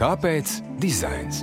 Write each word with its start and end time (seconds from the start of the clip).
Kāpēc 0.00 0.48
dizains? 0.80 1.42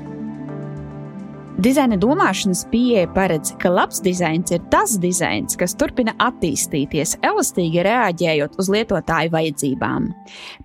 Dizaina 1.62 1.94
domāšanas 1.98 2.64
pieeja 2.70 3.06
paredz, 3.14 3.52
ka 3.62 3.70
labs 3.70 4.00
dizains 4.06 4.50
ir 4.54 4.64
tas 4.74 4.96
dizains, 5.02 5.54
kas 5.58 5.76
turpina 5.78 6.16
attīstīties, 6.22 7.16
elastīgi 7.26 7.84
reaģējot 7.86 8.58
uz 8.62 8.70
lietotāju 8.74 9.34
vajadzībām. 9.34 10.08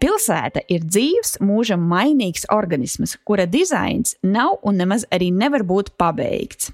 Pilsēta 0.01 0.65
ir 0.73 0.87
dzīves, 0.89 1.39
mūžam 1.45 1.85
mainīgs 1.89 2.49
organisms, 2.53 3.19
kura 3.29 3.45
dizains 3.45 4.17
nav 4.25 4.59
un 4.65 4.81
nemaz 4.81 5.05
arī 5.13 5.29
nevar 5.37 5.65
būt 5.69 5.93
pabeigts. 6.01 6.73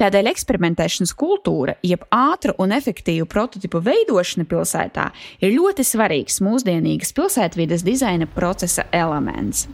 Tādēļ 0.00 0.28
eksperimentēšanas 0.34 1.16
kultūra, 1.16 1.78
jeb 1.84 2.04
ātra 2.16 2.56
un 2.60 2.76
efektīva 2.76 3.24
prototipu 3.28 3.80
veidošana 3.84 4.48
pilsētā, 4.48 5.10
ir 5.40 5.56
ļoti 5.56 5.88
svarīgs 5.88 6.40
mūsdienīgas 6.44 7.16
pilsētvidas 7.16 7.84
dizaina 7.84 8.28
procesa 8.28 8.88
elements. 8.92 9.70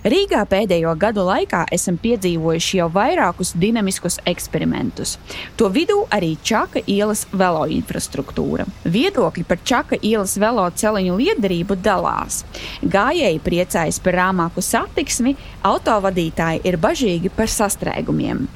Rīgā 0.00 0.46
pēdējo 0.48 0.94
gadu 0.96 1.26
laikā 1.26 1.66
esam 1.76 1.98
piedzīvojuši 2.00 2.78
jau 2.78 2.86
vairākus 2.94 3.50
dinamiskus 3.60 4.16
eksperimentus. 4.24 5.18
To 5.60 5.68
vidū 5.68 6.06
arī 6.08 6.38
Čaka 6.40 6.80
ielas 6.88 7.26
velo 7.32 7.66
infrastruktūra. 7.68 8.64
Viedokļi 8.88 9.44
par 9.44 9.58
Čaka 9.60 9.98
ielas 10.00 10.38
velo 10.40 10.64
celiņu 10.72 11.18
liederību 11.18 11.76
dalās. 11.84 12.46
Gājēji 12.80 13.42
priecājas 13.44 14.00
par 14.00 14.16
rāmāku 14.22 14.64
satiksmi, 14.64 15.34
autovadītāji 15.68 16.64
ir 16.64 16.80
bažīgi 16.80 17.32
par 17.36 17.52
sastrēgumiem. 17.52 18.46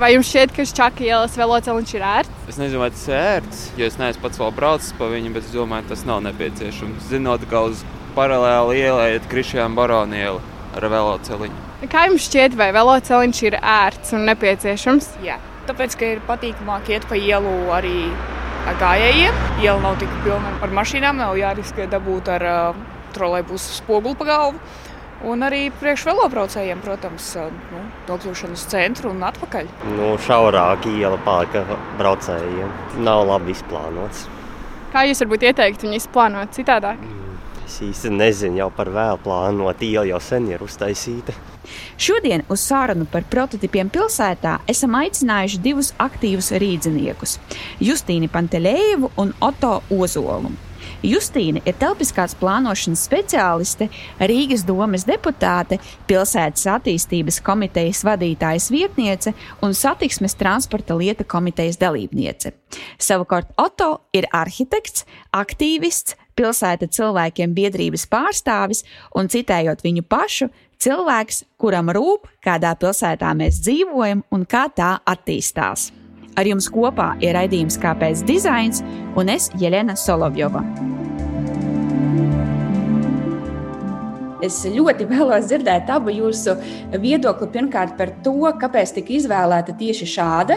Vai 0.00 0.14
jums 0.14 0.30
šķiet, 0.32 0.54
ka 0.56 0.64
Čaka 0.64 1.04
ielas 1.04 1.36
velosipēds 1.36 1.92
ir 1.92 2.06
ērts? 2.08 2.38
Es 2.48 2.56
nezinu, 2.56 2.80
vai 2.80 2.88
tas 2.94 3.02
ir 3.10 3.18
ērts, 3.18 3.66
jo 3.76 3.90
es 3.90 4.00
neesmu 4.00 4.24
pats 4.24 4.40
vēl 4.40 4.56
braucis 4.56 4.96
pa 4.96 5.10
viņu, 5.12 5.34
bet 5.36 5.44
es 5.44 5.52
domāju, 5.52 5.90
tas 5.92 6.06
nav 6.08 6.24
nepieciešams. 6.24 7.10
Zinot, 7.12 7.44
ka 7.52 7.66
uz 7.68 7.84
paralēli 8.16 8.80
ielai 8.80 9.10
ir 9.18 9.28
Krišjāna 9.28 9.76
Barona 9.76 10.16
iela 10.16 10.40
ar 10.76 10.86
velosipēdu. 10.92 11.54
Kā 11.90 12.04
jums 12.08 12.26
šķiet, 12.28 12.56
vai 12.58 12.70
velosipēds 12.76 13.42
ir 13.46 13.56
ērts 13.60 14.14
un 14.16 14.26
nepieciešams? 14.28 15.14
Jā, 15.24 15.38
tāpēc, 15.70 15.96
ka 15.98 16.12
ir 16.16 16.22
patīkamāk 16.28 16.92
iet 16.92 17.08
pa 17.10 17.18
ielu 17.18 17.56
arī 17.74 17.96
gājējiem. 18.80 19.40
Iela 19.64 19.80
nav 19.82 19.98
tik 20.00 20.12
pilna 20.24 20.52
ar 20.62 20.76
mašīnām, 20.76 21.18
nav 21.20 21.38
jāriskē 21.38 21.88
dabūt 21.90 22.30
ar 22.36 22.46
uh, 22.46 22.86
trolēļbusu 23.16 23.76
spoguli 23.80 24.18
pa 24.20 24.28
galvu. 24.28 24.62
Un 25.20 25.44
arī 25.44 25.66
priekšvelobraucējiem, 25.82 26.80
protams, 26.80 27.26
nu, 27.52 27.80
nokļūšana 28.08 28.56
uz 28.56 28.62
centru 28.72 29.10
un 29.12 29.20
atpakaļ. 29.28 29.68
Nu, 29.98 30.14
šaurāk 30.24 30.88
iela 30.88 31.18
palika 31.26 31.66
braucējiem. 31.98 32.72
Nav 33.04 33.26
labi 33.28 33.52
izplānots. 33.52 34.24
Kā 34.94 35.04
jūs 35.06 35.20
varbūt 35.20 35.44
ieteiktu 35.50 35.86
viņu 35.86 36.00
izplānot 36.00 36.56
citādāk? 36.56 37.04
Es 37.70 37.76
īsti 37.86 38.10
nezinu, 38.10 38.56
jau 38.58 38.66
par 38.74 38.88
vēlu 38.90 39.20
plānot. 39.22 39.82
Iela 39.86 40.02
jau 40.08 40.18
sen 40.26 40.48
ir 40.50 40.62
uztaisīta. 40.64 41.30
Šodien 42.02 42.42
uz 42.50 42.64
sarunu 42.66 43.04
par 43.06 43.22
prototipiem 43.30 43.92
pilsētā 43.94 44.56
esam 44.72 44.96
aicinājuši 44.98 45.60
divus 45.62 45.92
aktīvus 46.02 46.50
rīdziniekus- 46.58 47.36
Justīnu 47.88 48.26
Pantelējevu 48.34 49.12
un 49.22 49.30
Oto 49.38 49.84
Ozolu. 49.94 50.50
Justīna 51.06 51.62
ir 51.64 51.76
telpiskās 51.80 52.34
plānošanas 52.36 53.06
speciāliste, 53.06 53.86
Rīgas 54.18 54.64
domes 54.66 55.06
deputāte, 55.08 55.78
pilsētas 56.08 56.66
attīstības 56.74 57.38
komitejas 57.40 58.02
vadītājas 58.04 58.66
vietniece 58.74 59.32
un 59.62 59.72
satiksmes 59.78 60.34
transporta 60.34 60.96
lieta 60.98 61.24
komitejas 61.24 61.78
dalībniece. 61.78 62.52
Savukārt 62.98 63.54
Oto 63.56 64.00
ir 64.12 64.26
arhitekts, 64.32 65.06
aktīvists, 65.32 66.18
pilsēta 66.40 66.88
cilvēkiem 66.88 67.54
biedrības 67.56 68.08
pārstāvis 68.10 68.84
un, 69.14 69.28
citējot 69.28 69.84
viņu 69.84 70.06
pašu, 70.08 70.48
cilvēks, 70.80 71.44
kuram 71.60 71.92
rūp, 71.92 72.28
kādā 72.44 72.72
pilsētā 72.80 73.32
mēs 73.36 73.60
dzīvojam 73.64 74.24
un 74.32 74.46
kā 74.48 74.66
tā 74.72 74.96
attīstās. 75.04 75.90
Ar 76.38 76.46
jums 76.46 76.70
kopā 76.72 77.12
ir 77.20 77.34
raidījums 77.36 77.76
Kāpēc 77.82 78.22
dizains 78.24 78.80
un 79.18 79.32
es 79.32 79.50
Jelena 79.60 79.96
Solovjova. 79.98 80.62
Es 84.40 84.62
ļoti 84.64 85.04
vēlos 85.10 85.50
dzirdēt 85.50 85.90
abu 85.92 86.14
jūsu 86.14 86.54
viedokli. 87.02 87.50
Pirmkārt, 87.52 87.98
par 87.98 88.14
to, 88.24 88.38
kāpēc 88.62 88.94
tika 88.96 89.12
izvēlēta 89.18 89.74
tieši 89.76 90.08
šāda 90.14 90.56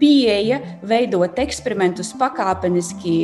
pieeja, 0.00 0.58
veidot 0.86 1.38
eksperimentus 1.38 2.12
pakāpeniski, 2.18 3.14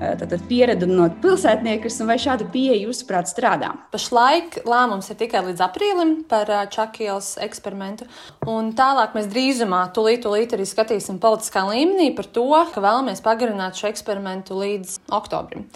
eh, 0.00 0.38
pieredzinot 0.48 1.20
pilsētniekus, 1.22 2.00
vai 2.06 2.18
šāda 2.20 2.48
pieeja, 2.52 2.88
jūsuprāt, 2.88 3.30
strādā? 3.30 3.74
Pašlaik 3.92 4.64
lēmums 4.64 5.10
ir 5.10 5.20
tikai 5.20 5.44
līdz 5.50 5.62
aprīlim 5.68 6.16
par 6.28 6.50
eh, 6.50 6.66
Čakielas 6.72 7.36
eksperimentu, 7.44 8.08
un 8.46 8.72
tālāk 8.72 9.14
mēs 9.14 9.30
drīzumā 9.30 9.84
tūlīt, 9.92 10.24
tūlīt 10.26 10.56
arī 10.56 10.66
skatīsim 10.68 11.20
politiskā 11.22 11.64
līmenī 11.68 12.14
par 12.16 12.26
to, 12.26 12.48
ka 12.74 12.82
vēlamies 12.84 13.24
pagarināt 13.24 13.78
šo 13.78 13.88
eksperimentu 13.92 14.58
līdz 14.58 15.00
oktobrim. 15.10 15.68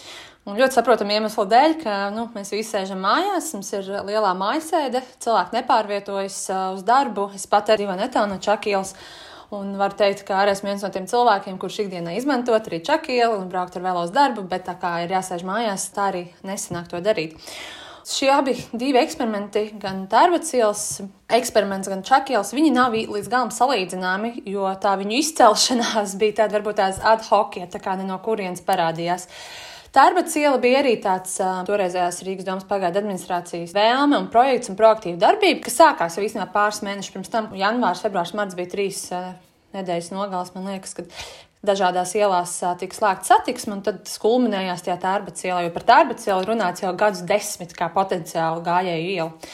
Un 0.43 0.57
ļoti 0.59 0.75
saprotamu 0.75 1.15
iemeslu 1.15 1.45
dēļ, 1.47 1.75
ka 1.85 1.97
nu, 2.11 2.25
mēs 2.35 2.49
visi 2.51 2.73
sēžam 2.73 2.99
mājās, 3.05 3.53
mums 3.55 3.69
ir 3.79 3.87
lielā 4.09 4.33
mājasēde, 4.35 5.05
cilvēki 5.23 5.55
nepārvietojas 5.61 6.39
eh, 6.51 6.63
uz 6.75 6.83
darbu. 6.87 7.29
Es 7.39 7.47
pat 7.47 7.71
arī 7.71 7.85
dzīvoju 7.85 8.01
netālu 8.01 8.33
no 8.33 8.41
Čakielas. 8.43 8.97
Un 9.53 9.75
var 9.77 9.93
teikt, 9.93 10.23
ka 10.25 10.39
arī 10.41 10.55
esmu 10.55 10.71
viens 10.71 10.81
no 10.81 10.89
tiem 10.89 11.05
cilvēkiem, 11.11 11.59
kurš 11.61 11.83
ikdienā 11.83 12.15
izmantot 12.17 12.71
arī 12.71 12.79
čakielu 12.87 13.37
un 13.37 13.51
braukt 13.53 13.75
ar 13.77 13.83
vēlos 13.85 14.13
darbu, 14.15 14.47
bet 14.49 14.65
tā 14.65 14.79
kā 14.81 14.95
ir 15.05 15.13
jāsēž 15.13 15.45
mājās, 15.45 15.91
tā 15.93 16.07
arī 16.09 16.23
nesanāk 16.49 16.89
to 16.89 17.03
darīt. 17.05 17.37
Šie 18.09 18.31
abi 18.33 18.55
eksperimenti, 18.99 19.67
gan 19.79 20.07
Tērbacīls 20.11 20.87
eksperiments, 21.37 21.91
gan 21.93 22.01
Čakielas, 22.03 22.55
viņi 22.57 22.73
nav 22.75 22.97
līdz 22.97 23.29
galam 23.29 23.53
salīdzināmi, 23.55 24.33
jo 24.49 24.73
tā 24.83 24.97
viņu 24.99 25.21
izcelšanās 25.21 26.17
bija 26.19 26.41
tāda 26.41 26.57
varbūt 26.57 26.81
tās 26.81 27.03
ad 27.13 27.23
hoc, 27.29 27.61
ja 27.61 27.69
tā 27.69 27.79
kā 27.85 27.95
ne 28.01 28.09
no 28.09 28.17
kurienes 28.25 28.65
parādījās. 28.65 29.29
Tērbats 29.93 30.33
iela 30.41 30.57
bija 30.57 30.79
arī 30.81 30.95
tāds 31.05 31.35
toreizējās 31.69 32.23
Rīgas 32.25 32.47
domas 32.47 32.65
pagaidu 32.65 33.03
administrācijas 33.03 33.75
vēlme 33.77 34.17
un 34.23 34.29
projekts 34.33 34.71
un 34.73 34.77
proaktīva 34.79 35.21
darbība, 35.21 35.67
kas 35.67 35.77
sākās 35.83 36.17
jau 36.17 36.25
īstenībā 36.25 36.47
pāris 36.55 36.81
mēnešus 36.87 37.13
pirms 37.13 37.33
tam. 37.33 37.51
Janvārs, 37.61 38.01
februārs, 38.01 38.33
marts 38.39 38.57
bija 38.57 38.71
trīs 38.73 39.03
nedēļas 39.77 40.09
nogales, 40.15 40.55
man 40.55 40.71
liekas, 40.71 40.95
kad 40.97 41.13
dažādās 41.69 42.15
ielās 42.17 42.55
tika 42.81 42.97
slēgta 42.97 43.35
satiksme, 43.35 43.77
un 43.77 43.83
tad 43.85 44.01
tas 44.07 44.17
kulminējās 44.23 44.87
tajā 44.87 44.97
tērbats 45.03 45.45
ielā, 45.45 45.61
jo 45.67 45.75
par 45.75 45.85
tērbats 45.91 46.29
ielu 46.31 46.49
runāts 46.49 46.85
jau 46.87 46.93
gadus 46.97 47.21
desmit 47.29 47.75
kā 47.77 47.91
potenciāli 47.93 48.65
gājēju 48.65 49.11
ielu. 49.19 49.51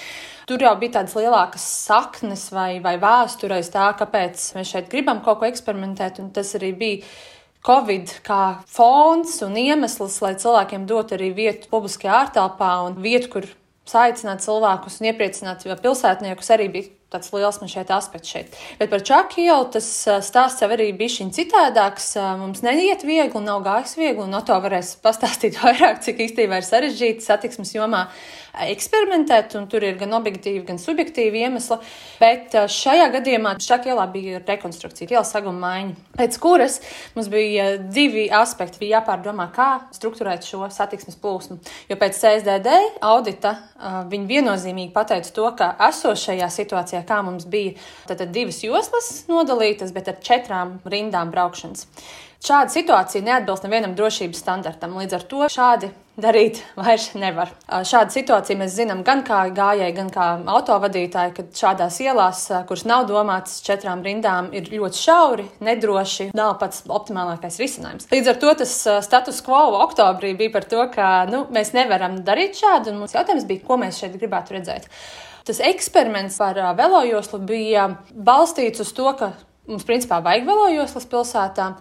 Tur 0.49 0.62
jau 0.65 0.76
bija 0.81 1.00
tādas 1.00 1.16
lielākas 1.19 1.66
saknes 1.82 2.47
vai, 2.55 2.78
vai 2.84 2.94
vēstures 3.03 3.69
tā, 3.75 3.91
kāpēc 3.99 4.47
mēs 4.56 4.70
šeit 4.70 4.87
gribam 4.88 5.19
kaut 5.26 5.43
ko 5.43 5.50
eksperimentēt, 5.50 6.22
un 6.22 6.31
tas 6.32 6.55
arī 6.56 6.70
bija 6.78 7.10
Covid 7.66 8.12
kā 8.26 8.42
fons 8.70 9.41
un 9.44 9.56
iemesls, 9.58 10.20
lai 10.24 10.34
cilvēkiem 10.38 10.86
dotu 10.88 11.16
arī 11.19 11.32
vietu 11.36 11.70
publiskajā 11.72 12.20
ārtelpā 12.24 12.70
un 12.86 13.00
vietu, 13.02 13.32
kur 13.32 13.48
saicināt 13.88 14.44
cilvēkus 14.44 15.00
un 15.00 15.10
iepriecināt 15.10 15.66
pilsētniekus, 15.82 16.52
arī 16.54 16.69
bija 16.72 16.94
tāds 17.12 17.30
liels 17.32 17.56
man 17.62 17.70
šeit 17.72 17.91
aspekts 17.94 18.32
šeit. 18.34 18.56
Bet 18.80 18.91
par 18.92 19.02
Čaku 19.04 19.41
jau 19.46 19.62
tas 19.72 19.86
stāsts 20.26 20.60
jau 20.62 20.69
arī 20.74 20.91
bija 20.96 21.14
šī 21.16 21.28
citādāks. 21.38 22.10
Mums 22.41 22.60
neiet 22.64 23.04
viegli, 23.08 23.44
nav 23.44 23.64
gājis 23.64 23.96
viegli, 23.96 24.26
un 24.26 24.34
no 24.36 24.42
to 24.44 24.58
varēs 24.64 24.94
pastāstīt 25.04 25.56
vairāk, 25.62 26.02
cik 26.04 26.20
īstenībā 26.28 26.60
ir 26.60 26.69
sarežģīti 26.69 27.25
satiksmes 27.25 27.72
jomā 27.76 28.06
eksperimentēt, 28.66 29.54
un 29.58 29.66
tur 29.70 29.84
ir 29.86 29.98
gan 30.00 30.14
objektīvi, 30.19 30.64
gan 30.66 30.80
subjektīvi 30.82 31.42
iemesli. 31.46 31.78
Bet 32.19 32.56
šajā 32.74 33.08
gadījumā 33.14 33.54
Šakielā 33.62 34.06
bija 34.12 34.42
rekonstrukcija, 34.42 35.10
iela 35.12 35.24
saguma 35.26 35.60
maiņa, 35.66 35.96
pēc 36.19 36.38
kuras 36.42 36.78
mums 37.16 37.30
bija 37.32 37.70
divi 37.78 38.26
aspekti. 38.34 38.80
Bija 38.82 38.98
jāpārdomā, 38.98 39.48
kā 39.54 39.69
strukturēt 39.94 40.46
šo 40.46 40.66
satiksmes 40.72 41.19
plūsmu. 41.22 41.58
Jo 41.91 41.98
pēc 42.00 42.19
CSDD 42.19 42.76
audita 43.04 43.54
viņi 44.10 44.30
viennozīmīgi 44.32 44.94
pateica 44.94 45.34
to, 45.34 45.50
ka 45.58 45.72
esošajā 45.88 46.48
situācijā, 46.54 47.04
kā 47.08 47.20
mums 47.26 47.46
bija 47.49 47.76
tad 48.08 48.25
divas 48.34 48.62
joslas 48.64 49.12
nodalītas, 49.31 49.94
bet 49.94 50.11
ar 50.11 50.19
četrām 50.25 50.78
rindām 50.88 51.31
braukšanas. 51.34 51.87
Šāda 52.38 52.70
situācija 52.70 53.25
neatbilst 53.26 53.64
nevienam 53.66 53.96
drošības 53.99 54.44
standartam. 54.44 54.94
Līdz 55.00 55.16
ar 55.19 55.25
to 55.31 55.49
šādi 55.50 55.90
darīt 56.19 56.61
vairs 56.76 57.12
nevar. 57.19 57.53
Šādu 57.67 58.15
situāciju 58.17 58.59
mēs 58.61 58.75
zinām 58.76 59.05
gan 59.06 59.23
kā 59.26 59.44
gājēji, 59.55 59.94
gan 59.97 60.11
kā 60.12 60.26
autovadītāji, 60.50 61.35
kad 61.37 61.53
šādās 61.61 62.00
ielās, 62.03 62.43
kuras 62.69 62.85
nav 62.88 63.06
domātas 63.11 63.61
četrām 63.67 64.03
rindām, 64.06 64.50
ir 64.56 64.70
ļoti 64.73 65.03
šauri, 65.03 65.47
nedroši, 65.65 66.31
nav 66.38 66.56
pats 66.62 66.85
optimālākais 66.91 67.61
risinājums. 67.62 68.11
Līdz 68.12 68.32
ar 68.35 68.43
to 68.43 68.55
tas 68.65 68.75
status 69.06 69.41
quo 69.47 69.62
oktobrī 69.85 70.35
bija 70.38 70.55
par 70.59 70.69
to, 70.69 70.85
ka 70.94 71.09
nu, 71.31 71.44
mēs 71.55 71.75
nevaram 71.76 72.21
darīt 72.26 72.59
šādu, 72.59 72.93
un 72.93 73.03
mums 73.05 73.14
jautājums 73.17 73.47
bija, 73.49 73.64
ko 73.67 73.79
mēs 73.81 74.03
šeit 74.03 74.19
gribētu 74.19 74.59
redzēt. 74.59 74.91
Tas 75.49 75.62
eksperiments 75.64 76.37
par 76.37 76.59
velojoslu 76.76 77.38
bija 77.49 77.87
balstīts 78.12 78.82
uz 78.85 78.91
to, 78.93 79.12
ka 79.17 79.32
mums 79.69 79.87
principā 79.88 80.19
vajag 80.25 80.47
velojoslas 80.49 81.06
pilsētām. 81.09 81.79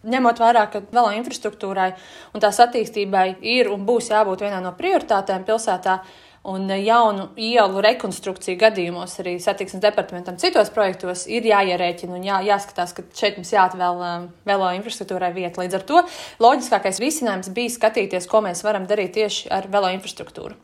Ņemot 0.00 0.40
vērā, 0.40 0.64
ka 0.72 0.80
vēl 0.88 1.10
infrastruktūrai 1.18 1.90
un 2.32 2.40
tās 2.40 2.60
attīstībai 2.64 3.26
ir 3.44 3.68
un 3.68 3.84
būs 3.84 4.08
jābūt 4.14 4.46
vienai 4.46 4.62
no 4.64 4.72
prioritātēm 4.78 5.44
pilsētā, 5.44 6.00
Un 6.40 6.70
jaunu 6.72 7.26
ielu 7.36 7.82
rekonstrukciju 7.84 8.56
gadījumos 8.62 9.18
arī 9.20 9.34
satiksmes 9.44 9.82
departamentam 9.84 10.38
citos 10.40 10.70
projektos 10.72 11.26
ir 11.28 11.44
jāierēķina 11.44 12.16
un 12.16 12.24
jā, 12.24 12.38
jāskatās, 12.46 12.94
ka 12.96 13.04
šeit 13.12 13.36
mums 13.36 13.50
jāatvēl 13.52 14.00
velo 14.48 14.70
infrastruktūrai 14.78 15.34
vieta. 15.36 15.60
Līdz 15.60 15.76
ar 15.76 15.84
to 15.90 16.00
loģiskākais 16.40 17.02
risinājums 17.04 17.52
bija 17.52 17.74
skatīties, 17.74 18.28
ko 18.30 18.40
mēs 18.46 18.64
varam 18.64 18.88
darīt 18.88 19.18
tieši 19.18 19.52
ar 19.52 19.68
velo 19.68 19.92
infrastruktūru. 19.92 20.56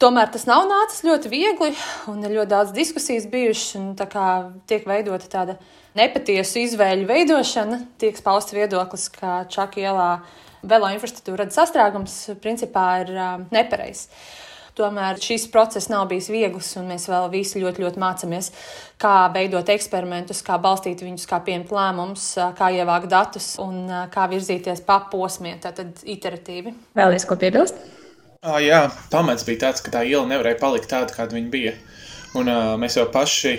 Tomēr 0.00 0.30
tas 0.32 0.46
nav 0.48 0.62
nācis 0.64 1.02
ļoti 1.04 1.28
viegli, 1.28 1.74
un 2.08 2.22
ir 2.24 2.32
ļoti 2.38 2.48
daudz 2.48 2.70
diskusijas 2.72 3.26
bijušas. 3.28 3.98
Tiek 4.70 4.86
veidota 4.88 5.28
tāda 5.28 5.56
nepatiesu 5.98 6.62
izvēļu 6.62 7.04
veidošana, 7.10 7.82
tiek 8.00 8.16
pausts 8.24 8.56
viedoklis, 8.56 9.10
ka 9.12 9.42
Čakā 9.52 9.82
ielā 9.84 10.06
velo 10.64 10.88
infrastruktūra 10.94 11.50
sastrēgums, 11.52 12.16
principā 12.40 12.86
ir 13.02 13.12
nepareizs. 13.52 14.08
Tomēr 14.80 15.20
šis 15.20 15.44
process 15.52 15.92
nav 15.92 16.06
bijis 16.08 16.30
viegls, 16.32 16.72
un 16.80 16.88
mēs 16.88 17.04
vēl 17.10 17.28
visi 17.34 17.60
ļoti, 17.60 17.84
ļoti 17.84 18.00
mācāmies, 18.00 18.52
kā 19.02 19.14
veidot 19.36 19.68
eksperimentus, 19.68 20.40
kā 20.46 20.56
balstīt 20.62 21.04
viņus, 21.04 21.28
kā 21.28 21.44
pieņemt 21.44 21.76
lēmumus, 21.76 22.32
kā 22.56 22.72
ievākt 22.72 23.12
datus 23.12 23.52
un 23.60 23.84
kā 24.14 24.30
virzīties 24.32 24.80
pa 24.88 25.02
posmiem, 25.12 25.60
tātad 25.60 26.00
iteratīvi. 26.08 26.78
Vēlēs 26.96 27.28
ko 27.28 27.36
piebilst? 27.36 27.99
Ah, 28.40 28.56
jā, 28.64 28.86
pamats 29.12 29.42
bija 29.44 29.60
tāds, 29.66 29.82
ka 29.84 29.90
tā 29.92 30.00
iela 30.08 30.24
nevarēja 30.24 30.56
palikt 30.62 30.88
tāda, 30.88 31.12
kāda 31.12 31.36
viņa 31.36 31.50
bija. 31.52 31.72
Un 32.40 32.48
uh, 32.48 32.70
mēs 32.80 32.94
jau 32.96 33.02
paši 33.12 33.50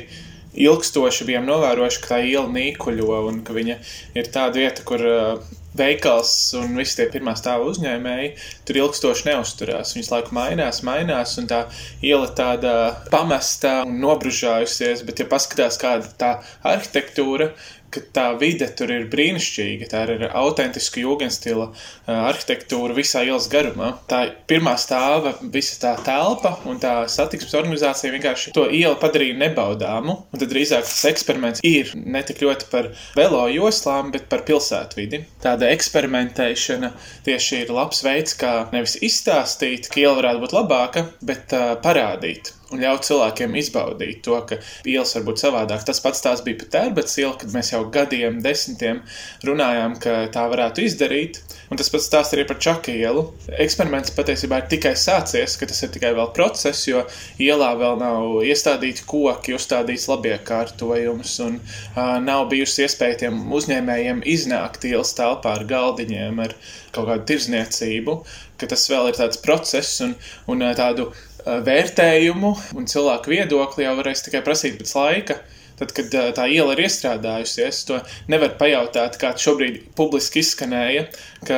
ilgstoši 0.58 1.28
bijām 1.28 1.46
novērojuši, 1.46 2.00
ka 2.02 2.10
tā 2.16 2.18
iela 2.26 2.50
nīkuļo 2.50 3.20
un 3.30 3.44
ka 3.46 3.54
viņa 3.54 3.76
ir 4.18 4.30
tāda 4.34 4.58
vieta, 4.58 4.82
kur 4.90 5.04
uh, 5.06 5.52
veikals 5.78 6.32
un 6.58 6.74
visi 6.80 6.98
tie 6.98 7.06
pirmā 7.14 7.36
stāva 7.38 7.68
uzņēmēji 7.70 8.32
tur 8.66 8.80
ilgstoši 8.82 9.28
neusturās. 9.30 9.94
Viņas 9.94 10.10
laiku 10.16 10.34
mainās, 10.40 10.82
mainās, 10.88 11.36
un 11.38 11.52
tā 11.54 11.62
iela 12.02 12.32
tāda 12.42 12.74
pamesta 13.14 13.84
un 13.86 14.02
nobružājusies, 14.02 15.06
bet 15.06 15.22
ja 15.22 15.30
paskatās 15.30 15.78
kāda 15.78 16.10
tā 16.18 16.32
arhitektūra, 16.74 17.52
ka 17.92 18.02
tā 18.16 18.26
vide 18.40 18.68
tur 18.78 18.92
ir 18.94 19.08
brīnišķīga. 19.12 19.90
Tā 19.92 20.04
ir 20.16 20.26
autentiska 20.30 21.02
jūgenstila 21.04 21.70
arhitektūra 22.12 22.96
visā 22.98 23.24
ielas 23.28 23.50
garumā. 23.52 23.94
Tā 24.12 24.24
pirmā 24.50 24.78
stāva, 24.82 25.34
visa 25.54 25.78
tā 25.82 25.94
telpa 26.06 26.56
un 26.70 26.80
tā 26.82 26.94
satiksmes 27.12 27.56
organizācija 27.60 28.14
vienkārši 28.16 28.56
to 28.56 28.68
ielu 28.70 28.98
padarīja 29.02 29.40
nebaudāmu. 29.42 30.18
Un 30.32 30.44
tad 30.44 30.52
drīzāk 30.54 30.88
tas 30.88 31.04
eksperiments 31.12 31.64
ir 31.68 31.92
ne 31.96 32.24
tik 32.28 32.44
ļoti 32.46 32.70
par 32.72 32.92
velo 33.18 33.44
joslām, 33.52 34.14
bet 34.16 34.30
par 34.32 34.46
pilsētvidi. 34.48 35.24
Tāda 35.44 35.72
eksperimentēšana 35.76 36.94
tieši 37.28 37.64
ir 37.66 37.76
labs 37.76 38.04
veids, 38.06 38.38
kā 38.40 38.56
nevis 38.76 38.98
izstāstīt, 39.04 39.92
ka 39.92 40.04
iela 40.04 40.18
varētu 40.22 40.46
būt 40.46 40.58
labāka, 40.58 41.06
bet 41.26 41.56
uh, 41.58 41.76
parādīt 41.84 42.56
un 42.72 42.82
ļaut 42.84 43.06
cilvēkiem 43.08 43.56
izbaudīt 43.62 44.22
to, 44.26 44.38
ka 44.48 44.60
ielas 44.88 45.16
var 45.18 45.26
būt 45.28 45.44
savādāk. 45.44 45.86
Tas 45.88 46.02
pats 46.04 46.24
tās 46.24 46.44
bija 46.46 46.62
pat 46.62 46.74
tērbats 46.76 47.18
iela, 47.22 47.36
kad 47.40 47.54
mēs 47.56 47.74
jau 47.74 47.84
gadiem, 47.94 48.42
desmitiem 48.44 49.02
runājām, 49.48 49.98
ka 50.02 50.26
tā 50.34 50.48
varētu 50.52 50.86
izdarīt. 50.88 51.42
Un 51.72 51.80
tas 51.80 51.88
pats 51.92 52.10
stāsts 52.10 52.36
arī 52.36 52.44
par 52.48 52.58
čaku 52.60 52.92
ielu. 52.92 53.24
Eksperiments 53.64 54.12
patiesībā 54.16 54.60
ir 54.60 54.66
tikai 54.74 54.92
sācies, 55.00 55.56
ka 55.60 55.70
tas 55.70 55.80
ir 55.86 55.94
tikai 55.94 56.12
vēl 56.18 56.34
process, 56.36 56.84
jo 56.90 57.06
ielā 57.40 57.70
vēl 57.80 57.96
nav 58.02 58.42
iestādīti 58.44 59.06
koki, 59.08 59.56
uzstādīts 59.56 60.10
labiekārtojums, 60.12 61.38
un 61.46 61.58
uh, 61.62 62.18
nav 62.24 62.50
bijusi 62.52 62.84
iespēja 62.84 63.22
tiem 63.24 63.40
uzņēmējiem 63.56 64.20
iznākt 64.34 64.90
ielas 64.90 65.16
telpā 65.16 65.56
ar 65.62 65.68
galdiņiem, 65.70 66.44
ar 66.44 66.58
kaut 66.92 67.08
kādu 67.08 67.28
tirzniecību, 67.32 68.18
ka 68.62 68.70
tas 68.72 68.86
vēl 68.92 69.12
ir 69.12 69.18
tāds 69.20 69.42
process 69.42 70.02
un, 70.06 70.16
un 70.52 70.64
tādu 70.78 71.10
vērtējumu 71.46 72.54
un 72.78 72.88
cilvēku 72.90 73.34
viedokli 73.34 73.88
jau 73.88 73.98
varēs 73.98 74.24
tikai 74.28 74.44
prasīt 74.46 74.78
pēc 74.82 74.94
laika. 74.98 75.42
Tad, 75.82 75.96
kad 75.98 76.14
tā 76.38 76.44
iela 76.54 76.76
ir 76.76 76.84
iestrādājusies, 76.84 77.80
to 77.88 77.96
nevar 78.30 78.52
pajautāt, 78.60 79.16
kā 79.18 79.32
šobrīd 79.34 79.80
publiski 79.98 80.44
izskanēja, 80.44 81.08
ka 81.48 81.58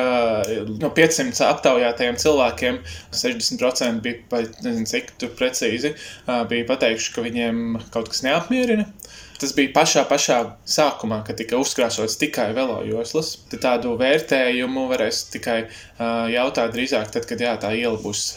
no 0.80 0.88
500 0.96 1.42
aptaujātajiem 1.50 2.16
cilvēkiem 2.22 2.78
60% 3.12 4.00
bija, 4.06 4.22
vai 4.32 4.46
nezinu, 4.64 4.88
cik 4.88 5.12
tur 5.20 5.34
precīzi, 5.36 5.92
bija 6.24 6.68
pateikuši, 6.70 7.12
ka 7.12 7.26
viņiem 7.26 7.60
kaut 7.92 8.08
kas 8.14 8.24
neapmierina. 8.24 8.88
Tas 9.40 9.50
bija 9.56 9.72
pašā, 9.74 10.04
pašā 10.06 10.38
sākumā, 10.70 11.18
kad 11.26 11.38
tika 11.40 11.58
uzkrāsots 11.58 12.14
tikai 12.20 12.52
velojoslas. 12.54 13.32
Tad 13.50 13.64
tādu 13.64 13.96
vērtējumu 13.98 14.86
varēs 14.92 15.24
tikai 15.32 15.64
uh, 15.66 16.30
jautāt 16.30 16.74
drīzāk 16.76 17.10
tad, 17.16 17.26
kad 17.26 17.42
jā, 17.42 17.56
tā 17.60 17.72
iela 17.74 17.98
būs 17.98 18.28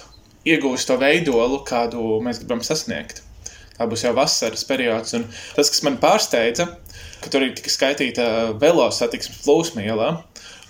iegūst 0.47 0.89
to 0.89 0.97
veidolu, 1.01 1.61
kādu 1.67 2.17
mēs 2.25 2.41
gribam 2.41 2.63
sasniegt. 2.65 3.21
Tā 3.77 3.85
būs 3.89 4.07
jau 4.07 4.15
vasaras 4.17 4.65
periods, 4.65 5.13
un 5.13 5.27
tas, 5.29 5.69
kas 5.69 5.83
man 5.85 5.99
pārsteidza, 6.01 6.65
ka 7.21 7.29
tur 7.33 7.45
ir 7.45 7.53
tika 7.57 7.69
skaitīta 7.69 8.27
velosatiksmes 8.61 9.43
plūsma 9.45 9.85
ielā. 9.85 10.11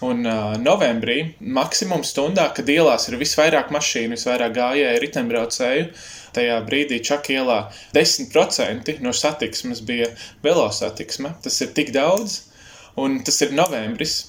Un 0.05 0.21
uh, 0.29 0.53
novembrī, 0.61 1.33
maksimums 1.41 2.11
stundā, 2.13 2.51
kad 2.53 2.67
ielās 2.69 3.07
ir 3.09 3.17
visvairāk 3.17 3.71
mašīnu, 3.73 4.13
visvairāk 4.13 4.53
gājēju, 4.53 4.99
riteņbraucēju, 5.01 5.87
tajā 6.37 6.57
brīdī 6.67 6.99
Čakielā 7.01 7.63
10% 7.97 8.99
no 9.01 9.13
satiksmes 9.15 9.81
bija 9.87 10.11
velosatiksme. 10.45 11.33
Tas 11.41 11.57
ir 11.65 11.71
tik 11.73 11.89
daudz, 11.95 12.43
un 13.01 13.23
tas 13.25 13.41
ir 13.41 13.55
novembris. 13.57 14.19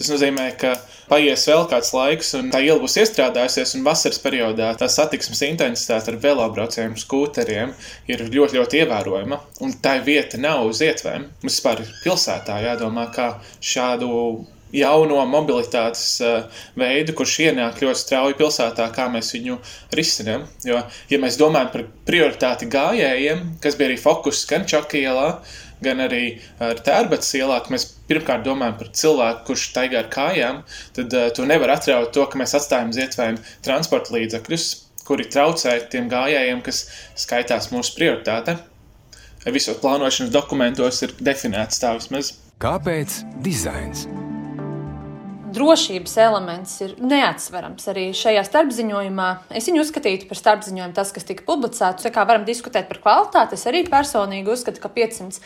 Tas 0.00 0.08
nozīmē, 0.08 0.46
ka 0.56 0.70
paies 1.10 1.42
vēl 1.50 1.66
kāds 1.68 1.90
laiks, 1.92 2.30
un 2.38 2.48
tā 2.54 2.62
iela 2.64 2.80
būs 2.80 2.96
iestrādājusies, 3.02 3.74
un 3.76 3.84
vasaras 3.84 4.22
periodā 4.22 4.70
tā 4.80 4.88
satiksmes 4.88 5.42
intensitāte 5.44 6.14
ar 6.14 6.16
velobraucējiem, 6.22 6.94
skūteriem 7.02 7.74
ir 8.08 8.24
ļoti, 8.24 8.56
ļoti 8.56 8.80
ievērojama. 8.80 9.40
Un 9.66 9.76
tā 9.84 9.98
vieta 10.06 10.40
nav 10.40 10.64
uz 10.70 10.80
ietvēm. 10.86 11.28
Mums 11.42 11.58
vispār 11.58 11.84
ir 11.84 11.92
pilsētā 12.06 12.56
jādomā, 12.64 13.10
kā 13.12 13.28
šādu 13.60 14.08
jauno 14.76 15.22
mobilitātes 15.28 16.04
uh, 16.24 16.60
veidu, 16.78 17.14
kurš 17.18 17.36
ienāk 17.46 17.80
ļoti 17.82 18.02
strauji 18.02 18.36
pilsētā, 18.38 18.90
kā 18.94 19.08
mēs 19.12 19.32
viņu 19.36 19.58
risinām. 19.96 20.46
Jo, 20.66 20.82
ja 21.10 21.20
mēs 21.22 21.38
domājam 21.40 21.72
par 21.74 21.88
prioritāti 22.08 22.70
gājējiem, 22.70 23.44
kas 23.62 23.78
bija 23.78 23.90
arī 23.90 23.98
fokus 24.00 24.44
gan 24.50 24.66
Čakielā, 24.70 25.28
gan 25.84 26.04
arī 26.04 26.24
ar 26.62 26.80
tērbatas 26.84 27.32
ielā, 27.38 27.60
ka 27.64 27.72
mēs 27.74 27.88
pirmkārt 28.10 28.44
domājam 28.46 28.76
par 28.80 28.92
cilvēku, 29.02 29.44
kurš 29.50 29.66
staigā 29.72 30.02
ar 30.02 30.10
kājām, 30.12 30.62
tad 30.96 31.16
uh, 31.16 31.28
to 31.34 31.48
nevar 31.48 31.76
atraut 31.76 32.12
to, 32.16 32.26
ka 32.30 32.40
mēs 32.40 32.56
atstājam 32.58 32.94
zietvēm 32.96 33.40
transporta 33.66 34.14
līdzekļus, 34.16 34.70
kuri 35.08 35.26
traucē 35.26 35.76
tiem 35.90 36.10
gājējiem, 36.12 36.62
kas 36.66 36.84
skaitās 37.18 37.72
mūsu 37.74 37.96
prioritāte. 37.98 38.60
Visos 39.48 39.80
plānošanas 39.80 40.32
dokumentos 40.34 41.00
ir 41.06 41.16
definēts 41.16 41.80
tā 41.80 41.94
vismaz. 41.96 42.34
Kāpēc 42.60 43.22
dizains? 43.40 44.04
Drošības 45.54 46.14
elements 46.22 46.72
ir 46.84 46.94
neatsverams 47.02 47.88
arī 47.92 48.06
šajā 48.16 48.42
starpziņojumā. 48.46 49.28
Es 49.58 49.68
viņu 49.68 49.82
uzskatītu 49.84 50.28
par 50.30 50.38
starpziņojumu, 50.38 50.94
tas, 50.96 51.12
kas 51.14 51.26
tika 51.28 51.44
publicēts. 51.48 52.06
Tā 52.06 52.12
kā 52.14 52.24
varam 52.28 52.46
diskutēt 52.46 52.88
par 52.90 53.00
kvalitāti, 53.02 53.58
es 53.58 53.66
arī 53.70 53.82
personīgi 53.90 54.52
uzskatu, 54.52 54.82
ka 54.82 54.92
500 54.94 55.40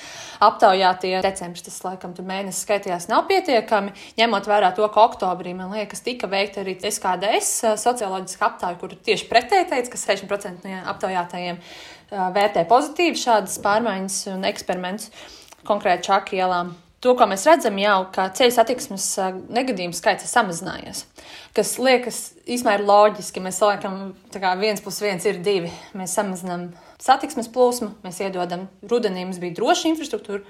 aptaujātie 0.44 1.14
decembris, 1.24 1.64
tas 1.66 1.80
laikam 1.86 2.14
tur 2.16 2.28
mēnesis 2.28 2.66
skaitījās, 2.66 3.08
nav 3.12 3.24
pietiekami. 3.30 3.94
Ņemot 4.20 4.50
vērā 4.50 4.70
to, 4.76 4.86
ka 4.92 5.08
oktobrī, 5.08 5.56
man 5.56 5.74
liekas, 5.74 6.04
tika 6.06 6.30
veikta 6.30 6.62
arī 6.64 6.76
SKDS 6.78 7.78
socioloģiska 7.82 8.48
aptauja, 8.50 8.78
kur 8.80 8.94
tieši 8.94 9.28
pretēji 9.32 9.70
teica, 9.72 9.94
ka 9.94 10.02
60% 10.04 10.68
no 10.68 10.84
aptaujātajiem 10.94 11.60
vērtē 12.12 12.68
pozitīvi 12.70 13.18
šādas 13.18 13.58
pārmaiņas 13.64 14.20
un 14.34 14.48
eksperimentus 14.48 15.10
konkrēti 15.64 16.10
čaku 16.10 16.36
ielām 16.38 16.74
to, 17.04 17.12
ko 17.18 17.26
mēs 17.28 17.44
redzam, 17.48 17.76
jau 17.80 17.98
ka 18.14 18.28
ceļu 18.36 18.54
satiksmes 18.56 19.08
negadījumu 19.52 19.96
skaits 19.96 20.24
ir 20.24 20.30
samazinājies. 20.30 21.04
Kas 21.56 21.74
liekas, 21.78 22.20
īstenībā 22.44 22.78
ir 22.78 22.86
loģiski. 22.88 23.42
Mēs 23.44 23.60
saliekam, 23.60 24.14
ka 24.32 24.54
viens 24.60 24.82
plus 24.84 25.02
viens 25.04 25.26
ir 25.28 25.42
divi. 25.44 25.72
Mēs 25.98 26.16
samazinām 26.16 26.70
satiksmes 27.02 27.50
plūsmu, 27.52 27.92
mēs 28.06 28.22
iedodam 28.24 28.68
rudenī, 28.90 29.26
mums 29.26 29.42
bija 29.42 29.56
droša 29.60 29.92
infrastruktūra. 29.92 30.42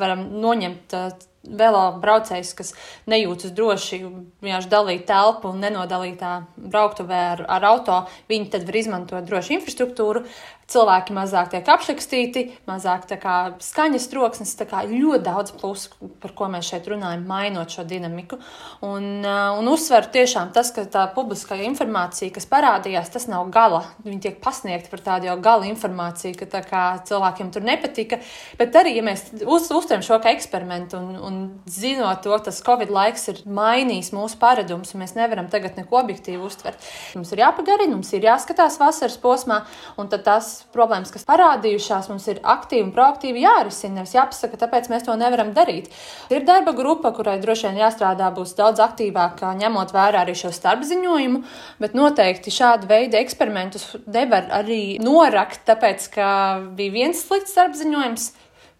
Varam 0.00 0.26
noņemt 0.42 0.96
velo 1.44 1.82
braucējs, 2.00 2.52
kas 2.58 2.72
nejūtas 3.10 3.52
droši, 3.54 4.00
vienkārši 4.42 4.70
dalīt 4.72 5.04
telpu 5.08 5.52
un 5.52 5.60
nenodalītā 5.62 6.32
brauktuvē 6.56 7.20
ar, 7.34 7.44
ar 7.58 7.66
auto, 7.68 8.00
viņi 8.30 8.50
tad 8.54 8.66
var 8.66 8.80
izmantot 8.80 9.28
drošu 9.28 9.58
infrastruktūru. 9.58 10.24
Cilvēki 10.70 11.14
mazāk 11.16 11.50
tiek 11.52 11.68
apšakstīti, 11.74 12.44
mazāk 12.68 13.06
kā, 13.20 13.36
skaņas 13.62 14.08
troksnis. 14.12 14.54
Kā, 14.64 14.84
ļoti 14.88 15.20
daudz 15.26 15.52
plusu, 15.58 16.08
par 16.22 16.32
ko 16.36 16.48
mēs 16.52 16.68
šeit 16.70 16.86
runājam, 16.88 17.24
mainot 17.28 17.72
šo 17.72 17.84
dinamiku. 17.88 18.38
Un, 18.86 19.24
uh, 19.24 19.58
un 19.58 19.68
uzsveru 19.68 20.08
tiešām 20.14 20.52
tas, 20.54 20.70
ka 20.74 20.86
tā 20.90 21.04
publiskā 21.14 21.58
informācija, 21.66 22.32
kas 22.34 22.48
parādījās, 22.50 23.10
tas 23.12 23.26
nav 23.30 23.50
gala. 23.54 23.82
Viņi 24.06 24.20
tiek 24.28 24.38
pasniegti 24.44 24.92
par 24.92 25.02
tādu 25.04 25.28
jau 25.28 25.36
gala 25.44 25.68
informāciju, 25.68 26.38
ka 26.40 26.62
kā, 26.64 26.84
cilvēkiem 27.08 27.50
tur 27.54 27.66
nepatika. 27.66 28.20
Bet 28.60 28.76
arī, 28.78 28.94
ja 28.98 29.04
mēs 29.06 29.26
uz, 29.42 29.68
uztveram 29.74 30.04
šo 30.06 30.20
eksperimentu 30.30 30.98
un, 31.00 31.18
un 31.18 31.40
zinot 31.70 32.22
to, 32.24 32.36
tas 32.46 32.62
Covid 32.64 32.92
laiks 32.94 33.28
ir 33.32 33.42
mainījis 33.44 34.12
mūsu 34.16 34.38
paradumus, 34.40 34.94
un 34.94 35.04
mēs 35.04 35.16
nevaram 35.18 35.50
tagad 35.52 35.78
neko 35.80 36.00
objektīvi 36.00 36.40
uztvert. 36.44 36.80
Mums 37.18 37.32
ir 37.34 37.44
jāpagarina, 37.44 37.92
mums 37.92 38.12
ir 38.16 38.24
jāskatās 38.24 38.78
vasaras 38.80 39.18
posmā, 39.20 39.62
un 40.00 40.10
tad 40.12 40.24
tās 40.54 40.68
problēmas, 40.74 41.10
kas 41.12 41.26
parādījušās, 41.26 42.08
mums 42.10 42.26
ir 42.30 42.40
aktīvi 42.42 42.86
un 42.86 42.92
proaktīvi 42.94 43.42
jārisina. 43.44 44.00
Nevis 44.00 44.14
jāpasaka, 44.14 44.58
tāpēc 44.60 44.88
mēs 44.92 45.06
to 45.06 45.16
nevaram 45.18 45.52
darīt. 45.56 45.90
Ir 46.30 46.44
darba 46.46 46.74
grupa, 46.76 47.12
kurai 47.16 47.38
droši 47.42 47.68
vien 47.68 47.82
jāstrādā 47.82 48.30
būs 48.34 48.54
daudz 48.58 48.82
aktīvāk, 48.84 49.42
ņemot 49.60 49.94
vērā 49.94 50.24
arī 50.24 50.36
šo 50.38 50.52
starpziņojumu, 50.54 51.42
bet 51.82 51.98
noteikti 51.98 52.54
šādu 52.54 52.88
veidu 52.90 53.18
eksperimentus 53.20 53.90
nevar 54.06 54.48
arī 54.62 54.98
norakt, 55.02 55.64
tāpēc 55.68 56.08
ka 56.14 56.30
bija 56.76 56.94
viens 56.94 57.26
slikts 57.26 57.54
starpziņojums. 57.56 58.32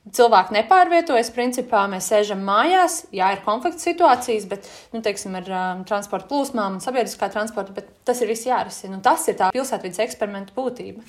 Cilvēki 0.04 0.52
nepārvietojas, 0.52 1.30
principā 1.32 1.86
mēs 1.88 2.10
sēžam 2.10 2.42
mājās, 2.44 3.06
jā, 3.08 3.30
ir 3.32 3.40
konflikta 3.46 3.80
situācijas, 3.86 4.44
bet, 4.50 4.68
nu, 4.92 5.00
teiksim, 5.00 5.32
ar 5.40 5.48
um, 5.48 5.80
transporta 5.88 6.28
plūsmām 6.28 6.76
un 6.76 6.84
sabiedriskā 6.84 7.30
transporta, 7.32 7.72
bet 7.72 7.88
tas 8.04 8.20
ir 8.20 8.28
viss 8.28 8.44
jārisina. 8.44 9.00
Tas 9.00 9.24
ir 9.32 9.38
tā 9.40 9.48
pilsētvidas 9.56 10.04
eksperimenta 10.04 10.52
būtība. 10.58 11.00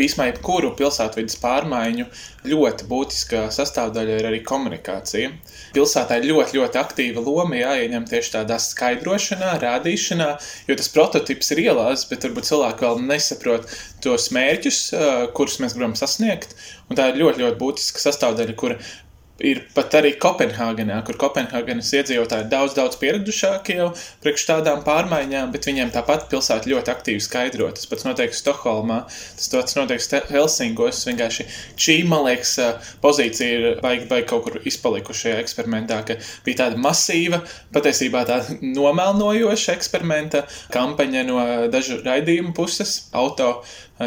Īsumā, 0.00 0.30
jebkuru 0.30 0.70
pilsētvidas 0.72 1.34
pārmaiņu 1.42 2.06
ļoti 2.48 2.86
būtiska 2.88 3.42
sastāvdaļa 3.52 4.14
ir 4.22 4.28
arī 4.30 4.38
komunikācija. 4.48 5.28
Pilsētā 5.76 6.16
ir 6.16 6.30
ļoti, 6.30 6.56
ļoti 6.56 6.80
aktīva 6.80 7.20
loma 7.20 7.58
jāieņem 7.58 8.06
tieši 8.08 8.32
tādā 8.38 8.56
skaidrošanā, 8.64 9.50
rādīšanā, 9.60 10.30
jo 10.70 10.76
tas 10.80 10.88
prototyps 10.94 11.52
ir 11.52 11.60
ielās, 11.66 12.06
bet 12.08 12.24
varbūt 12.24 12.48
cilvēki 12.48 12.86
vēl 12.86 13.04
nesaprot 13.10 13.68
tos 14.00 14.30
mērķus, 14.32 14.80
kurus 15.36 15.60
mēs 15.60 15.76
gribam 15.76 15.92
sasniegt. 16.00 16.56
Un 16.88 16.96
tā 16.96 17.10
ir 17.12 17.20
ļoti, 17.20 17.44
ļoti 17.44 17.60
būtiska 17.60 18.00
sastāvdaļa, 18.06 18.56
kur 18.56 18.78
ir 19.42 19.62
pat 19.74 19.94
arī 19.98 20.12
Kopenhāgenā, 20.22 21.00
kur 21.06 21.18
Kopenhāgenes 21.20 21.90
iedzīvotāji 21.98 22.46
ir 22.46 22.50
daudz, 22.52 22.76
daudz 22.78 22.98
pieradušāki 23.00 23.76
jau 23.80 23.88
priekš 24.22 24.46
tādām 24.48 24.82
pārmaiņām, 24.86 25.50
bet 25.54 25.66
viņiem 25.68 25.92
tāpat 25.94 26.28
pilsēta 26.30 26.70
ļoti 26.70 26.92
aktīvi 26.94 27.22
skaidro. 27.24 27.68
Tas 27.74 27.88
pats 27.90 28.06
notiek 28.06 28.34
Stokholmā, 28.36 29.02
tas 29.38 29.50
pats 29.52 29.76
notiek 29.78 30.28
Helsingos. 30.30 31.02
Vienkārši 31.08 31.48
šī, 31.74 31.98
man 32.08 32.26
liekas, 32.28 32.54
pozīcija 33.02 33.58
ir 33.58 33.78
baigi, 33.82 34.08
baigi 34.10 34.28
kaut 34.30 34.46
kur 34.46 34.58
izpalikuši 34.68 35.26
šajā 35.26 35.42
eksperimentā, 35.42 36.00
ka 36.06 36.18
bija 36.46 36.64
tāda 36.64 36.80
masīva, 36.82 37.42
patiesībā 37.74 38.24
tāda 38.28 38.58
nomelnojoša 38.78 39.76
eksperimenta 39.78 40.46
kampaņa 40.74 41.26
no 41.28 41.40
dažu 41.72 42.02
raidījumu 42.06 42.54
puses, 42.56 43.08
auto 43.12 43.56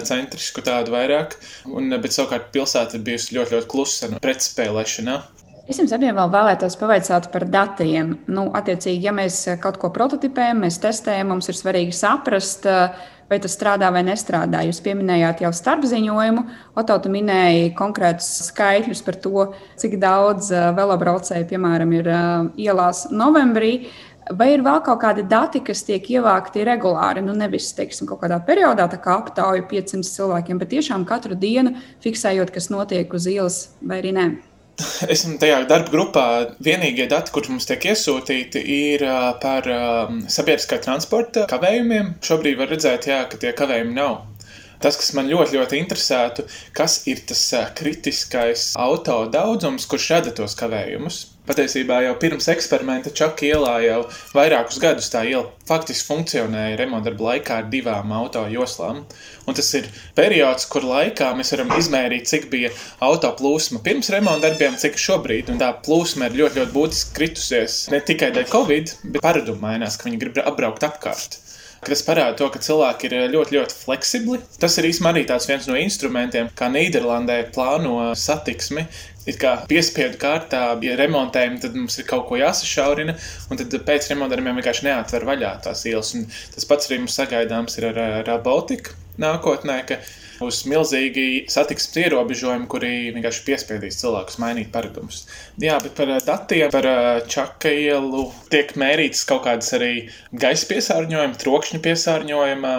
centrisku 0.03 0.63
tādu 0.65 0.91
vairāk, 0.95 1.37
un, 1.71 1.93
bet 2.01 2.15
savukārt 2.15 2.51
pilsēta 2.55 2.97
ir 2.97 3.05
bijusi 3.05 3.37
ļoti, 3.37 3.55
ļoti 3.55 3.71
klusa 3.71 4.11
no 4.11 4.19
pretspēlēšanā. 4.23 5.19
Es 5.65 5.79
jums 5.81 5.95
abiem 5.95 6.13
vēl 6.13 6.29
vēlētos 6.29 6.75
pavaicāt 6.77 7.31
par 7.33 7.47
datiem. 7.49 8.11
Nu, 8.29 8.51
attiecīgi, 8.53 9.07
ja 9.07 9.13
mēs 9.17 9.39
kaut 9.63 9.79
ko 9.81 9.89
prototipējam, 9.89 10.59
mēs 10.61 10.77
testējam, 10.83 11.31
mums 11.33 11.49
ir 11.49 11.57
svarīgi 11.57 11.95
saprast, 11.97 12.67
vai 13.25 13.39
tas 13.41 13.55
strādā 13.57 13.89
vai 13.89 14.03
nestrādā. 14.05 14.61
Jūs 14.67 14.83
pieminējāt 14.85 15.41
jau 15.41 15.49
starpziņojumu, 15.57 16.45
Otauta 16.77 17.09
minēja 17.09 17.73
konkrētus 17.81 18.29
skaitļus 18.51 19.01
par 19.09 19.17
to, 19.25 19.47
cik 19.81 19.97
daudz 20.05 20.53
velobraucēju, 20.53 21.49
piemēram, 21.49 21.97
ir 21.97 22.13
ielās 22.61 23.07
novembrī. 23.09 23.89
Vai 24.37 24.51
ir 24.53 24.61
vēl 24.65 24.85
kaut 24.85 25.01
kādi 25.01 25.25
dati, 25.29 25.65
kas 25.65 25.81
tiek 25.85 26.05
ievākti 26.13 26.61
regulāri? 26.65 27.25
Nu, 27.25 27.33
nevis 27.37 27.73
teiksim, 27.77 28.05
kaut 28.09 28.21
kādā 28.21 28.37
periodā, 28.45 28.85
tā 28.89 29.01
kā 29.01 29.17
aptauja 29.17 29.65
500 29.65 30.13
cilvēkiem, 30.13 30.61
bet 30.61 30.77
tiešām 30.77 31.09
katru 31.09 31.37
dienu 31.37 31.73
fiksējot, 32.05 32.53
kas 32.53 32.73
notiek 32.73 33.17
uz 33.17 33.25
ielas 33.33 33.63
vai 33.81 34.03
arī 34.03 34.13
nē. 34.13 34.33
Esmu 35.13 35.37
tajā 35.39 35.61
darba 35.69 35.91
grupā. 35.93 36.25
Vienīgie 36.63 37.07
dati, 37.11 37.31
kurus 37.35 37.51
mums 37.53 37.67
tiek 37.69 37.85
iesūtīti, 37.91 38.61
ir 38.75 39.05
par 39.43 39.67
sabiedriskā 40.31 40.81
transporta 40.83 41.45
kavējumiem. 41.51 42.15
Šobrīd 42.25 42.59
var 42.59 42.73
redzēt, 42.73 43.07
jā, 43.11 43.21
ka 43.31 43.39
tie 43.41 43.53
kavējumi 43.55 43.95
nav. 43.95 44.23
Tas, 44.83 44.97
kas 44.99 45.13
man 45.15 45.29
ļoti, 45.31 45.55
ļoti 45.55 45.79
interesētu, 45.79 46.45
kas 46.75 46.99
ir 47.09 47.23
tas 47.29 47.45
kritiskais 47.79 48.73
auto 48.77 49.21
daudzums, 49.31 49.87
kurš 49.89 50.09
rada 50.17 50.35
tos 50.35 50.57
kavējumus. 50.59 51.21
Patiesībā 51.45 51.99
jau 52.01 52.15
pirms 52.21 52.47
eksperimenta 52.49 53.11
Čaka 53.13 53.45
ielā 53.45 53.75
jau 53.83 53.99
vairākus 54.33 54.79
gadus 54.81 55.11
tā 55.13 55.21
iela 55.29 55.45
faktiski 55.69 56.07
funkcionēja 56.09 56.79
remontdarba 56.79 57.27
laikā 57.29 57.59
ar 57.61 57.69
divām 57.69 58.13
auto 58.17 58.41
joslām. 58.49 59.03
Un 59.45 59.57
tas 59.57 59.69
ir 59.77 59.91
periods, 60.17 60.65
kur 60.73 60.87
laikā 60.89 61.29
mēs 61.37 61.53
varam 61.53 61.75
izmērīt, 61.77 62.25
cik 62.31 62.49
bija 62.49 62.73
auto 63.05 63.29
plūsma 63.37 63.83
pirms 63.85 64.09
remontdarbiem, 64.15 64.79
cik 64.81 64.97
šobrīd. 65.05 65.53
Un 65.53 65.61
tā 65.61 65.69
plūsma 65.85 66.31
ir 66.31 66.41
ļoti, 66.41 66.63
ļoti 66.63 66.77
būtiski 66.79 67.17
kritusies 67.19 67.79
ne 67.93 68.01
tikai 68.01 68.33
dēļ 68.33 68.49
Covid, 68.49 68.97
bet 69.05 69.25
paradumi 69.25 69.61
mainās, 69.67 69.99
ka 70.01 70.09
viņi 70.09 70.21
grib 70.25 70.41
apbraukt 70.41 70.89
apkārt 70.89 71.44
kas 71.85 72.03
parāda 72.05 72.37
to, 72.39 72.49
ka 72.53 72.61
cilvēki 72.63 73.09
ir 73.09 73.15
ļoti, 73.33 73.57
ļoti 73.57 73.77
fleksibli. 73.83 74.39
Tas 74.61 74.77
ir 74.79 74.89
īstenībā 74.89 75.13
arī 75.13 75.25
viens 75.49 75.67
no 75.69 75.77
instrumentiem, 75.79 76.49
kā 76.57 76.69
Nīderlandē 76.71 77.39
plāno 77.55 78.11
satiksmi, 78.19 78.85
it 79.29 79.39
kā 79.41 79.55
piespiedu 79.69 80.19
kārtā, 80.21 80.65
ja 80.85 80.97
remontējam, 80.99 81.57
tad 81.61 81.77
mums 81.77 81.97
ir 81.99 82.07
kaut 82.09 82.27
ko 82.29 82.39
jāsašaurina, 82.39 83.15
un 83.49 83.61
tad 83.61 83.73
pēc 83.87 84.11
remontiem 84.11 84.51
vienkārši 84.51 84.87
neatver 84.89 85.25
vaļā 85.31 85.55
tās 85.65 85.85
ielas. 85.89 86.13
Un 86.17 86.27
tas 86.55 86.69
pats 86.69 86.89
arī 86.89 87.01
mums 87.01 87.17
sagaidāms 87.17 87.79
ir 87.81 87.89
ar, 87.93 88.35
Baltiku 88.45 88.93
nākotnē, 89.21 89.79
ka 89.89 89.99
būs 90.39 90.63
milzīgi 90.69 91.45
satiksmes 91.51 92.03
ierobežojumi, 92.03 92.67
kuri 92.71 92.91
vienkārši 93.15 93.43
piespiedīs 93.47 93.99
cilvēkus 94.01 94.39
mainīt 94.43 94.71
paradumus. 94.73 95.23
Jā, 95.61 95.77
bet 95.83 95.95
par 95.97 96.11
datiem, 96.27 96.69
par 96.73 96.87
čaka 97.31 97.71
ielu 97.71 98.27
tiek 98.51 98.75
mērītas 98.79 99.25
kaut 99.29 99.45
kādas 99.47 99.73
arī 99.77 100.07
gaisa 100.35 100.69
piesārņojuma, 100.71 101.41
trokšņa 101.41 101.81
piesārņojuma 101.85 102.77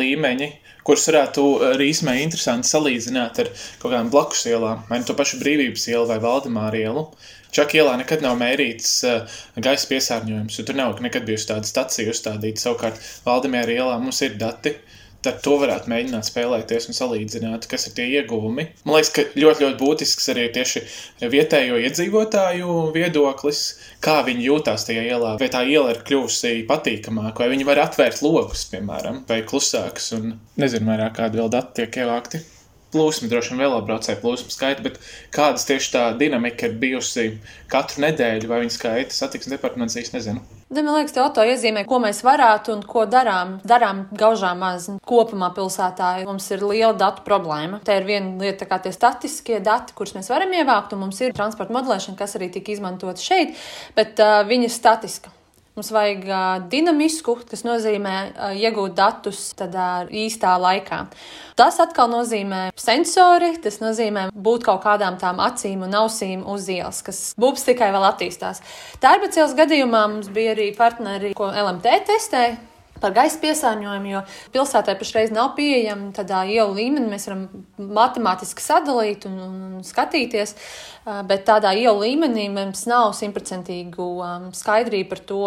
līmeņi 0.00 0.50
kurus 0.84 1.06
varētu 1.08 1.44
īsumā 1.80 2.18
interesanti 2.20 2.68
salīdzināt 2.68 3.40
ar 3.40 3.48
kaut 3.80 3.86
kādām 3.88 4.10
blakus 4.12 4.44
ielām, 4.50 4.82
vai 4.90 5.00
nu 5.00 5.08
to 5.08 5.16
pašu 5.16 5.40
brīvības 5.40 5.88
ielu 5.88 6.04
vai 6.10 6.18
Valdemāra 6.20 6.82
ielu. 6.82 7.06
Čakā 7.54 7.78
ielā 7.78 7.94
nekad 8.00 8.20
nav 8.24 8.34
mērīts 8.40 8.90
uh, 9.06 9.36
gaisa 9.62 9.86
piesārņojums, 9.92 10.58
jo 10.58 10.66
tur 10.66 10.76
nav 10.76 10.98
nekad 11.00 11.24
bijusi 11.28 11.48
tāda 11.52 11.68
stacija 11.68 12.10
uzstādīta. 12.10 12.64
Savukārt 12.66 13.00
Valdemāra 13.24 13.76
ielā 13.78 13.94
mums 14.02 14.18
ir 14.26 14.34
dati, 14.40 14.74
uh, 14.74 15.03
Tad 15.24 15.40
to 15.44 15.56
varētu 15.62 15.88
mēģināt 15.88 16.28
spēlēties 16.28 16.88
un 16.90 16.96
salīdzināt, 16.98 17.68
kas 17.70 17.88
ir 17.88 17.96
tie 17.96 18.06
ieguvumi. 18.18 18.66
Man 18.84 18.98
liekas, 18.98 19.12
ka 19.16 19.26
ļoti, 19.32 19.64
ļoti 19.64 19.78
būtisks 19.80 20.30
arī 20.34 20.46
tieši 20.54 20.84
vietējo 21.32 21.80
iedzīvotāju 21.80 22.78
viedoklis, 22.96 23.62
kā 24.04 24.18
viņi 24.26 24.48
jūtās 24.50 24.84
tajā 24.88 25.06
ielā. 25.08 25.36
Vai 25.40 25.50
tā 25.52 25.64
iela 25.68 25.94
ir 25.94 26.02
kļuvusi 26.06 26.56
patīkamāka, 26.68 27.44
vai 27.44 27.52
viņi 27.54 27.68
var 27.68 27.86
atvērt 27.88 28.20
logus, 28.24 28.66
piemēram, 28.72 29.24
vai 29.28 29.40
klusāks, 29.48 30.12
un 30.18 30.36
nezinu, 30.60 30.92
vairāk 30.92 31.16
kādi 31.22 31.40
vēl 31.40 31.54
dati 31.56 31.80
tiek 31.80 32.04
ievākti 32.04 32.44
plūsma, 32.94 33.28
droši 33.30 33.52
vien 33.52 33.64
velobraucēju 33.66 34.22
plūsmu 34.22 34.54
skaita, 34.54 34.84
bet 34.86 35.00
kādas 35.34 35.66
tieši 35.68 35.94
tā 35.94 36.04
dinamika 36.18 36.70
ir 36.70 36.78
bijusi 36.80 37.32
katru 37.70 38.06
nedēļu, 38.06 38.50
vai 38.50 38.64
viņa 38.64 38.76
skaita 38.78 39.16
satiksmes 39.16 39.58
departaments 39.58 39.98
īsti 40.00 40.16
nezinu. 40.16 40.44
De, 40.74 40.82
man 40.82 40.96
liekas, 40.96 41.12
tas 41.14 41.46
iezīmē, 41.46 41.84
ko 41.86 42.00
mēs 42.02 42.22
varētu 42.26 42.72
un 42.74 42.80
ko 42.88 43.04
darām. 43.06 43.58
Darām 43.68 44.06
gaužām 44.18 44.58
maz 44.64 44.88
kopumā 45.06 45.52
pilsētā. 45.54 46.16
Mums 46.26 46.48
ir 46.56 46.64
liela 46.64 46.94
datu 46.98 47.22
problēma. 47.26 47.78
Te 47.84 47.94
ir 48.00 48.08
viena 48.08 48.32
lieta, 48.40 48.66
kā 48.66 48.80
tie 48.82 48.90
statistiskie 48.94 49.60
dati, 49.62 49.94
kurus 49.94 50.16
mēs 50.16 50.32
varam 50.32 50.56
ievākt, 50.56 50.96
un 50.96 51.04
mums 51.04 51.20
ir 51.22 51.36
transporta 51.36 51.76
modelēšana, 51.76 52.18
kas 52.18 52.34
arī 52.40 52.50
tika 52.56 52.74
izmantota 52.74 53.22
šeit, 53.22 53.54
bet 53.94 54.18
uh, 54.24 54.40
viņa 54.48 54.70
ir 54.70 54.74
statiska. 54.74 55.34
Mums 55.74 55.88
vajag 55.90 56.20
uh, 56.30 56.42
dinamisku, 56.70 57.32
kas 57.50 57.64
nozīmē 57.66 58.12
uh, 58.30 58.52
iegūt 58.54 58.92
datus 58.94 59.40
tādā 59.58 60.04
īstā 60.06 60.52
laikā. 60.62 61.00
Tas 61.58 61.80
atkal 61.82 62.06
nozīmē 62.12 62.68
sensori, 62.78 63.56
tas 63.62 63.80
nozīmē 63.82 64.28
būt 64.30 64.68
kaut 64.68 64.84
kādām 64.84 65.18
tām 65.18 65.42
acīm 65.42 65.82
un 65.82 65.96
ausīm 65.98 66.44
uz 66.46 66.68
ielas, 66.70 67.02
kas 67.02 67.24
būs 67.42 67.66
tikai 67.66 67.90
vēl 67.90 68.06
attīstās. 68.06 68.62
Tērbacielas 69.02 69.56
gadījumā 69.58 70.04
mums 70.12 70.30
bija 70.30 70.54
arī 70.54 70.68
partneri, 70.78 71.34
ko 71.34 71.50
LMT 71.50 71.98
testēja 72.06 72.54
par 73.04 73.14
gaisa 73.16 73.40
piesārņojumu, 73.42 74.10
jo 74.14 74.24
pilsētā 74.54 74.96
pašreiz 75.00 75.32
nav 75.34 75.52
pieejama 75.58 76.10
tādā 76.16 76.42
ielu 76.48 76.72
līmenī. 76.78 77.10
Mēs 77.12 77.28
varam 77.28 77.46
matemātiski 78.00 78.64
sadalīt 78.64 79.28
un, 79.28 79.38
un 79.44 79.86
skatīties, 79.86 80.56
bet 81.28 81.44
tādā 81.48 81.74
ielu 81.76 82.06
līmenī 82.06 82.48
mums 82.52 82.86
nav 82.90 83.12
simtprocentīgu 83.18 84.08
skaidrību 84.56 85.10
par 85.12 85.24
to, 85.28 85.42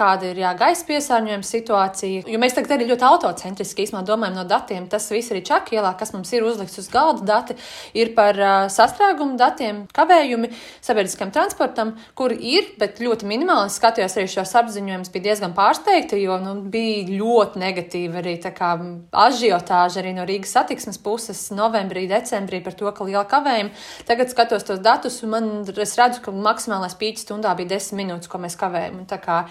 kāda 0.00 0.30
ir 0.30 0.40
jā, 0.40 0.54
gaisa 0.58 0.86
piesārņojuma 0.88 1.46
situācija. 1.46 2.24
Jo 2.30 2.40
mēs 2.40 2.56
tagad 2.56 2.76
arī 2.76 2.88
ļoti 2.90 3.06
autocentriski 3.06 3.88
domājam 4.06 4.38
no 4.38 4.44
datiem. 4.48 4.88
Tas 4.90 5.08
viss 5.12 5.32
arī 5.32 5.42
čakielā, 5.46 5.92
kas 5.98 6.14
mums 6.14 6.32
ir 6.32 6.46
uzlikts 6.46 6.78
uz 6.80 6.88
galda, 6.92 7.24
dati 7.26 7.56
ir 7.96 8.14
par 8.16 8.38
uh, 8.40 8.68
sastrēgumu 8.72 9.36
datiem, 9.40 9.84
kavējumi 9.96 10.50
sabiedriskam 10.80 11.32
transportam, 11.34 11.94
kur 12.18 12.32
ir, 12.32 12.72
bet 12.80 13.00
ļoti 13.02 13.28
minimāli. 13.28 13.72
Skatījos 13.72 14.16
arī 14.18 14.30
šos 14.30 14.54
apziņojumus, 14.62 15.12
bija 15.12 15.28
diezgan 15.30 15.54
pārsteigta, 15.56 16.18
jo 16.20 16.38
nu, 16.42 16.56
bija 16.72 17.06
ļoti 17.10 17.60
negatīva 17.60 18.20
arī 18.22 18.36
ažiotāža 18.40 20.00
arī 20.02 20.14
no 20.16 20.24
Rīgas 20.28 20.54
satiksmes 20.56 21.00
puses 21.02 21.42
novembrī, 21.54 22.06
decembrī 22.10 22.62
par 22.64 22.76
to, 22.78 22.90
ka 22.94 23.06
liela 23.06 23.26
kavējuma. 23.28 23.74
Tagad 24.08 24.32
skatos 24.32 24.66
tos 24.66 24.82
datus, 24.84 25.20
un 25.24 25.34
man, 25.34 25.50
es 25.70 25.96
redzu, 25.98 26.22
ka 26.24 26.34
maksimālais 26.34 26.96
pīķis 27.00 27.26
stundā 27.26 27.52
bija 27.58 27.76
10 27.76 27.98
minūtes, 28.00 28.30
ko 28.30 28.40
mēs 28.42 28.58
kavējam. 28.60 29.02
Un 29.02 29.20
kā 29.20 29.42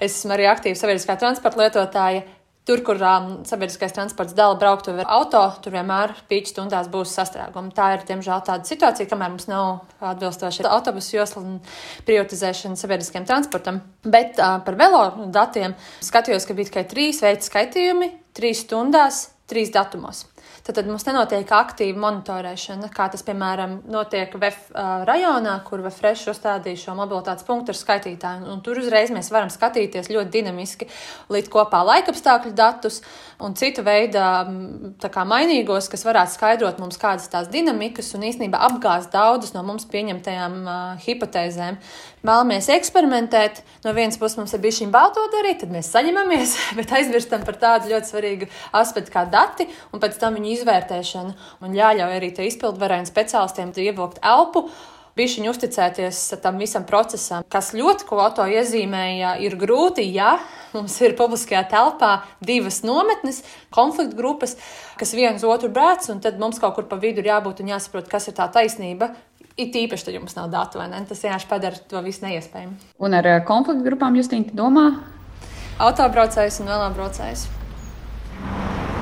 es 0.00 0.18
esmu 0.18 0.36
arī 0.36 0.48
aktīva 0.50 0.78
sabiedriskā 0.78 1.18
transporta 1.20 1.62
lietotāja, 1.62 2.24
Tur, 2.66 2.80
kur 2.82 2.98
um, 2.98 3.26
sabiedriskais 3.46 3.92
transports 3.94 4.34
dala 4.34 4.56
brauktuvi 4.58 5.04
ar 5.04 5.10
auto, 5.20 5.38
tur 5.62 5.76
vienmēr 5.76 6.16
pīķis 6.26 6.50
stundās 6.50 6.88
būs 6.90 7.12
sastrēgumi. 7.14 7.70
Tā 7.76 7.92
ir, 7.94 8.02
diemžēl, 8.08 8.40
tāda 8.48 8.66
situācija, 8.66 9.06
kamēr 9.06 9.30
mums 9.30 9.46
nav 9.46 9.84
atbilstoša 10.02 10.66
autobusu 10.74 11.14
josla 11.14 11.44
un 11.44 11.60
prioritizēšana 12.08 12.74
sabiedriskiem 12.80 13.28
transportam. 13.28 13.78
Bet 14.02 14.42
uh, 14.42 14.58
par 14.66 14.80
velo 14.82 15.04
datiem 15.30 15.78
skatījos, 16.02 16.48
ka 16.48 16.58
bija 16.58 16.72
tikai 16.72 16.88
trīs 16.90 17.22
veids 17.22 17.46
skaitījumi, 17.52 18.10
trīs 18.34 18.66
stundās, 18.66 19.28
trīs 19.46 19.70
datumos 19.70 20.26
tad, 20.66 20.74
tad 20.80 20.88
mums 20.90 21.04
nenotiek 21.06 21.50
aktīva 21.54 22.00
monitorēšana, 22.02 22.88
kā 22.94 23.06
tas, 23.12 23.22
piemēram, 23.26 23.78
notiek 23.92 24.32
VF 24.34 24.72
uh, 24.72 25.04
rajonā, 25.06 25.54
kur 25.66 25.84
VFresh 25.84 26.32
uzstādīja 26.32 26.80
šo 26.82 26.96
mobilitātes 26.98 27.46
punktu 27.46 27.72
ar 27.72 27.78
skaitītāju. 27.78 28.48
Un, 28.50 28.62
tur 28.66 28.80
uzreiz 28.82 29.12
mēs 29.14 29.30
varam 29.34 29.52
skatīties 29.52 30.10
ļoti 30.10 30.32
dinamiski, 30.34 30.88
līdz 31.32 31.52
kopā 31.52 31.84
laikapstākļu 31.86 32.54
datus 32.58 33.00
un 33.42 33.54
citu 33.58 33.84
veidu 33.86 34.22
mainīgos, 35.26 35.90
kas 35.92 36.06
varētu 36.06 36.34
skaidrot 36.34 36.80
mums 36.82 36.98
kādas 37.00 37.28
tās 37.30 37.50
dinamikas 37.52 38.14
un 38.16 38.26
īstenībā 38.26 38.60
apgāzt 38.70 39.14
daudzas 39.14 39.54
no 39.54 39.62
mums 39.66 39.86
pieņemtajām 39.92 40.58
uh, 40.64 41.06
hipotēzēm. 41.06 41.78
Vēlamies 42.26 42.66
eksperimentēt. 42.74 43.60
No 43.84 43.92
vienas 43.94 44.18
puses 44.18 44.38
mums 44.40 44.54
ir 44.56 44.62
bijis 44.64 44.80
šī 44.80 44.88
balto 44.90 45.22
darīt, 45.30 45.60
tad 45.62 45.70
mēs 45.70 45.92
saņemamies, 45.94 46.56
bet 46.78 46.94
aizmirstam 46.98 47.46
par 47.46 47.60
tādu 47.60 47.92
ļoti 47.92 48.10
svarīgu 48.10 48.50
aspektu 48.74 49.14
kā 49.14 49.26
dati 49.30 49.68
un 49.92 50.02
pēc 50.02 50.18
tam 50.18 50.34
viņu 50.40 50.55
izvērtēšanu. 50.56 51.36
Man 51.62 51.78
jāļauj 51.78 52.18
arī 52.18 52.34
izpildvarēm 52.48 53.08
speciālistiem 53.08 53.72
ievilkt 53.76 54.22
elpu 54.24 54.66
bišķiņu 55.16 55.52
uzticēties 55.52 56.18
tam 56.44 56.60
visam 56.60 56.84
procesam, 56.88 57.44
kas 57.52 57.72
ļoti 57.76 58.06
ko 58.08 58.20
auto 58.20 58.44
iezīmēja, 58.52 59.36
ir 59.44 59.56
grūti, 59.58 60.04
ja 60.12 60.36
mums 60.74 60.98
ir 61.00 61.16
publiskajā 61.16 61.62
telpā 61.72 62.12
divas 62.44 62.82
nometnes, 62.84 63.42
konflikta 63.72 64.18
grupas, 64.18 64.56
kas 65.00 65.14
viens 65.16 65.44
otru 65.46 65.72
brēc, 65.72 66.10
un 66.12 66.20
tad 66.24 66.40
mums 66.42 66.60
kaut 66.62 66.76
kur 66.76 66.88
pa 66.90 67.00
vidu 67.00 67.24
ir 67.24 67.32
jābūt 67.32 67.64
un 67.64 67.72
jāsaprot, 67.72 68.10
kas 68.12 68.28
ir 68.28 68.36
tā 68.36 68.50
taisnība. 68.52 69.14
It 69.56 69.72
īpaši, 69.72 70.04
tad 70.04 70.18
jums 70.18 70.36
nav 70.36 70.50
datu, 70.52 70.82
vai 70.82 70.90
ne? 70.92 71.00
Tas 71.08 71.22
vienkārši 71.24 71.48
padara 71.48 71.80
to 71.88 72.02
visu 72.04 72.26
neiespējamu. 72.26 72.76
Un 73.00 73.16
ar 73.16 73.32
eh, 73.32 73.40
konflikta 73.48 73.88
grupām 73.88 74.20
jūs 74.20 74.28
domājat? 74.52 75.00
Autobraucējs 75.80 76.60
un 76.60 76.72
vēlābraucējs 76.72 77.48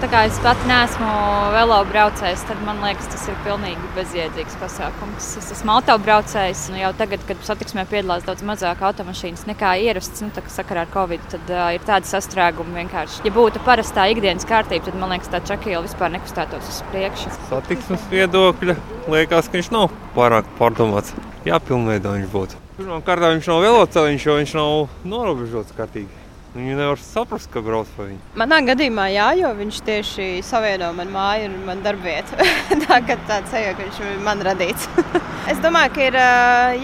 tā 0.03 0.09
kā 0.11 0.23
es 0.29 0.37
pat 0.43 0.61
neesmu 0.69 1.09
velo 1.55 1.77
braucējs, 1.89 2.45
tad 2.49 2.61
man 2.67 2.81
liekas, 2.85 3.09
tas 3.13 3.27
ir 3.31 3.37
pilnīgi 3.45 3.91
bezjēdzīgs 3.97 4.57
pasākums. 4.61 5.29
Es 5.41 5.51
esmu 5.55 5.75
autobraucējs, 5.77 6.67
nu 6.73 6.81
jau 6.81 6.93
tagad, 6.99 7.23
kad 7.29 7.43
satiksmē 7.47 7.87
piedalās 7.91 8.27
daudz 8.27 8.45
mazāk 8.47 8.83
automašīnas 8.89 9.47
nekā 9.51 9.75
ierasts, 9.85 10.25
nu, 10.25 10.33
tā, 10.35 10.45
sakarā 10.53 10.87
ar 10.87 10.91
Covid, 10.95 11.29
tad 11.35 11.53
uh, 11.53 11.69
ir 11.77 11.85
tādi 11.87 12.11
sastrēgumi 12.11 12.81
vienkārši. 12.83 13.23
Ja 13.29 13.35
būtu 13.35 13.63
parastā 13.67 14.09
ikdienas 14.13 14.49
kārtība, 14.49 14.89
tad 14.89 14.99
man 15.01 15.15
liekas, 15.15 15.31
tā 15.33 15.43
čakīla 15.53 15.85
vispār 15.87 16.15
nekustētos 16.17 16.73
uz 16.73 16.83
priekšu. 16.91 17.33
Satiksmes 17.53 18.11
viedokļa 18.13 18.79
liekas, 19.15 19.49
ka 19.51 19.61
viņš 19.61 19.73
nav 19.75 19.95
pārāk 20.17 20.51
pārdomāts. 20.59 21.15
Jāpilnveido 21.45 22.17
viņš 22.17 22.29
būtu. 22.33 22.61
Pirmkārt, 22.75 23.31
viņš 23.37 23.49
nav 23.53 23.65
veloceliņš, 23.69 24.27
jo 24.27 24.37
viņš 24.41 24.59
nav 24.59 24.77
norobežots 25.07 25.77
kārtīgi. 25.77 26.24
Viņi 26.55 26.77
nevar 26.79 27.01
saprast, 27.03 27.49
ka 27.51 27.59
brauc 27.67 27.89
pa 27.97 28.05
viņu. 28.07 28.21
Manā 28.39 28.61
gadījumā 28.63 29.09
jā, 29.11 29.27
jo 29.41 29.49
viņš 29.59 29.81
tieši 29.89 30.27
savieno 30.47 30.93
manu 30.95 31.11
māju 31.11 31.49
un 31.49 31.57
manu 31.67 31.83
darbvietu. 31.83 32.39
tā 32.85 33.01
kā 33.03 33.17
tāds 33.27 33.51
ka 33.51 33.75
viņš 33.81 33.99
man 34.23 34.45
radīts. 34.47 34.87
es 35.51 35.59
domāju, 35.65 35.97
ka 35.97 36.07
ir 36.13 36.21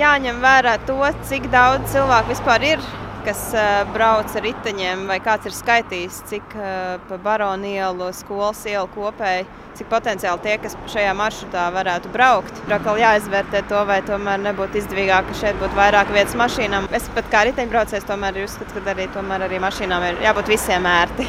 jāņem 0.01 0.43
vērā 0.43 0.75
to, 0.89 0.99
cik 1.31 1.47
daudz 1.55 1.87
cilvēku 1.95 2.35
vispār 2.35 2.67
ir 2.73 2.91
kas 3.25 3.41
uh, 3.55 3.83
brauc 3.95 4.33
ar 4.37 4.45
riteņiem, 4.45 5.07
vai 5.11 5.19
kāds 5.25 5.49
ir 5.49 5.55
skaitījis, 5.57 6.21
cik 6.31 6.55
uh, 6.57 6.97
pa 7.09 7.19
baronu 7.23 7.69
ielu, 7.71 8.09
skolas 8.17 8.63
ielu 8.69 8.89
kopēji, 8.95 9.47
cik 9.79 9.91
potenciāli 9.93 10.45
tie, 10.45 10.57
kas 10.63 10.77
šajā 10.93 11.13
maršrutā 11.19 11.67
varētu 11.75 12.13
braukt. 12.15 12.59
Ir 12.67 12.77
atkal 12.79 13.01
jāizvērtē 13.01 13.63
to, 13.71 13.85
vai 13.89 14.01
tomēr 14.07 14.43
nebūtu 14.45 14.81
izdevīgāk, 14.83 15.31
ka 15.31 15.39
šeit 15.43 15.61
būtu 15.63 15.79
vairāk 15.79 16.13
vietas 16.17 16.37
mašīnām. 16.41 16.91
Es 16.97 17.09
pat 17.15 17.31
kā 17.33 17.45
riteņbraucējs 17.51 18.09
tomēr 18.09 18.43
uzskatu, 18.45 18.81
ka 18.81 18.95
arī, 18.95 19.09
arī 19.39 19.63
mašīnām 19.63 20.11
ir 20.11 20.27
jābūt 20.27 20.53
visiem 20.57 20.89
ērti. 20.91 21.29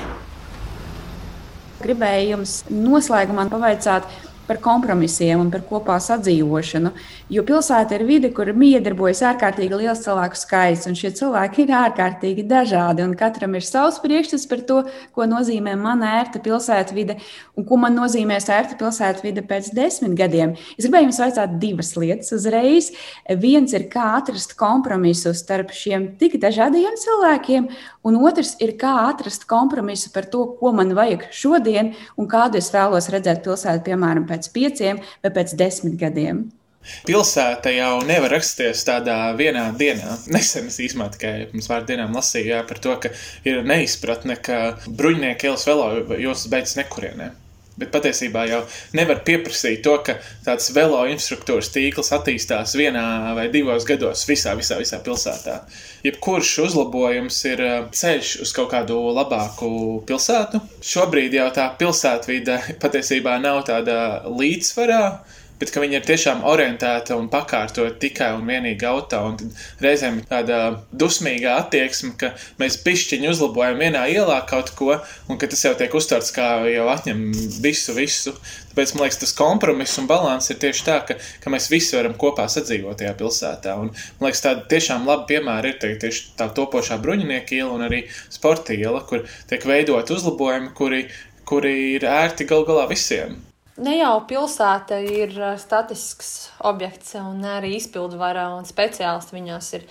Gribēju 1.81 2.35
jums 2.35 2.57
noslēgumā 2.69 3.47
pavaicāt, 3.49 4.05
par 4.51 4.59
kompromisiem 4.59 5.39
un 5.39 5.49
par 5.53 5.63
kopā 5.63 5.95
sadzīvošanu. 6.03 6.91
Jo 7.31 7.45
pilsēta 7.47 7.95
ir 7.95 8.03
vide, 8.03 8.33
kur 8.35 8.49
miedarbojas 8.51 9.21
ārkārtīgi 9.29 9.77
liels 9.79 10.03
cilvēku 10.03 10.35
skaits, 10.35 10.87
un 10.89 10.97
šie 10.99 11.13
cilvēki 11.15 11.63
ir 11.63 11.71
ārkārtīgi 11.79 12.43
dažādi. 12.49 13.05
Katram 13.15 13.55
ir 13.55 13.63
savs 13.63 14.01
priekšstats 14.03 14.47
par 14.51 14.63
to, 14.67 14.81
ko 15.15 15.27
nozīmē 15.29 15.77
mana 15.79 16.17
ērta 16.19 16.41
pilsētvide 16.43 17.15
un 17.55 17.67
ko 17.67 17.79
man 17.79 17.95
nozīmēs 17.95 18.49
ērta 18.51 18.75
pilsētvide 18.79 19.45
pēc 19.47 19.71
desmit 19.77 20.17
gadiem. 20.19 20.57
Es 20.75 20.87
gribēju 20.87 21.07
jums 21.07 21.21
vaicāt 21.23 21.55
divas 21.61 21.93
lietas 21.95 22.33
uzreiz. 22.35 22.91
Viens 23.39 23.71
ir, 23.77 23.87
kā 23.91 24.09
atrast 24.17 24.57
kompromisu 24.59 25.31
starp 25.37 25.71
šiem 25.75 26.09
tik 26.19 26.39
dažādiem 26.41 26.97
cilvēkiem, 26.99 27.69
un 28.07 28.19
otrs 28.19 28.55
ir, 28.63 28.73
kā 28.81 28.91
atrast 29.05 29.47
kompromisu 29.49 30.11
par 30.11 30.27
to, 30.31 30.43
ko 30.59 30.73
man 30.75 30.91
vajag 30.97 31.27
šodien 31.35 31.93
un 32.17 32.27
kādu 32.31 32.59
es 32.59 32.71
vēlos 32.73 33.09
redzēt 33.13 33.43
pilsētu, 33.45 33.85
piemēram, 33.87 34.25
pēc 34.29 34.40
pieciem 34.49 35.03
vai 35.21 35.31
pēc 35.35 35.53
desmit 35.59 35.99
gadiem. 36.01 36.47
Pilsēta 37.05 37.69
jau 37.75 37.99
nevar 38.09 38.33
rasties 38.33 38.81
tādā 38.87 39.17
vienā 39.37 39.67
dienā. 39.77 40.15
Nesen 40.33 40.71
es 40.71 40.79
īstenībā 40.81 41.11
tikai 41.13 41.33
pirms 41.51 41.69
pāris 41.69 41.89
dienām 41.91 42.17
lasīju 42.17 42.53
jā, 42.55 42.63
par 42.65 42.81
to, 42.81 42.95
ka 43.03 43.11
ir 43.45 43.61
neizpratne, 43.67 44.39
ka 44.41 44.61
bruņinieki 44.87 45.49
ielas 45.49 45.67
vēl 45.69 46.17
jostas 46.23 46.49
beidzas 46.53 46.79
nekurienē. 46.81 47.29
Bet 47.79 47.91
patiesībā 47.93 48.43
jau 48.49 48.59
nevar 48.97 49.21
pieprasīt 49.25 49.79
to, 49.85 49.93
ka 50.05 50.17
tāds 50.43 50.67
velo 50.75 51.05
infrastruktūras 51.07 51.71
tīkls 51.71 52.11
attīstās 52.17 52.75
vienā 52.75 53.31
vai 53.37 53.47
divos 53.53 53.87
gados 53.87 54.25
visā, 54.27 54.57
visā, 54.59 54.77
visā 54.81 54.99
pilsētā. 55.05 55.61
Jebkurš 56.03 56.51
uzlabojums 56.65 57.37
ir 57.47 57.63
eh, 57.63 57.77
ceļš 57.95 58.33
uz 58.45 58.53
kaut 58.57 58.73
kādu 58.73 58.99
labāku 59.15 59.71
pilsētu. 60.09 60.59
Šobrīd 60.83 61.37
jau 61.39 61.47
tā 61.55 61.69
pilsētvide 61.79 62.59
patiesībā 62.83 63.37
nav 63.41 63.63
tāda 63.71 64.01
līdzsvarā 64.27 65.03
bet 65.61 65.71
ka 65.71 65.83
viņi 65.83 65.99
ir 65.99 66.07
tiešām 66.07 66.43
orientēti 66.49 67.15
un 67.15 67.29
pakārtoti 67.31 67.99
tikai 68.07 68.31
un 68.35 68.49
vienīgi 68.49 68.87
auto. 68.89 69.21
Un 69.31 69.53
reizēm 69.83 70.19
tāda 70.27 70.81
dusmīga 70.91 71.55
attieksme, 71.61 72.15
ka 72.19 72.33
mēs 72.61 72.79
pišķiņu 72.83 73.31
uzlabojam 73.31 73.79
vienā 73.81 74.07
ielā 74.11 74.41
kaut 74.49 74.73
ko, 74.75 74.97
un 75.29 75.39
ka 75.39 75.49
tas 75.51 75.63
jau 75.67 75.75
tiek 75.77 75.93
uztverts 75.95 76.33
kā 76.35 76.49
jau 76.67 76.89
atņem 76.91 77.23
visu, 77.63 77.95
visu. 77.95 78.35
Tāpēc 78.71 78.93
man 78.95 79.03
liekas, 79.03 79.19
tas 79.19 79.33
kompromiss 79.35 79.99
un 79.99 80.07
līdzsvars 80.07 80.51
ir 80.53 80.59
tieši 80.61 80.85
tā, 80.87 80.97
ka, 81.05 81.17
ka 81.43 81.51
mēs 81.53 81.69
visi 81.71 81.97
varam 81.97 82.15
kopā 82.17 82.47
sadzīvot 82.49 83.01
tajā 83.01 83.13
pilsētā. 83.19 83.75
Un, 83.81 83.91
man 84.19 84.29
liekas, 84.29 84.43
tāda 84.45 84.65
tiešām 84.71 85.05
laba 85.09 85.27
piemēra 85.29 85.73
ir 85.73 85.99
tieši 86.01 86.33
tā 86.39 86.47
topošā 86.55 86.97
bruņinieka 87.03 87.57
iela 87.59 87.75
un 87.75 87.85
arī 87.89 88.05
sporta 88.29 88.73
iela, 88.73 89.03
kur 89.07 89.27
tiek 89.51 89.67
veidot 89.67 90.15
uzlabojumi, 90.15 90.73
kuri, 90.77 91.05
kuri 91.45 91.77
ir 91.99 92.07
ērti 92.07 92.47
gal 92.49 92.65
galā 92.65 92.87
visiem. 92.89 93.50
Ne 93.79 93.93
jau 93.95 94.17
pilsēta 94.27 94.97
ir 94.99 95.31
statisks 95.61 96.49
objekts, 96.67 97.13
un 97.15 97.39
arī 97.47 97.77
izpildvara 97.77 98.49
un 98.57 98.67
speciālisti 98.67 99.37
viņās 99.37 99.71
ir. 99.79 99.87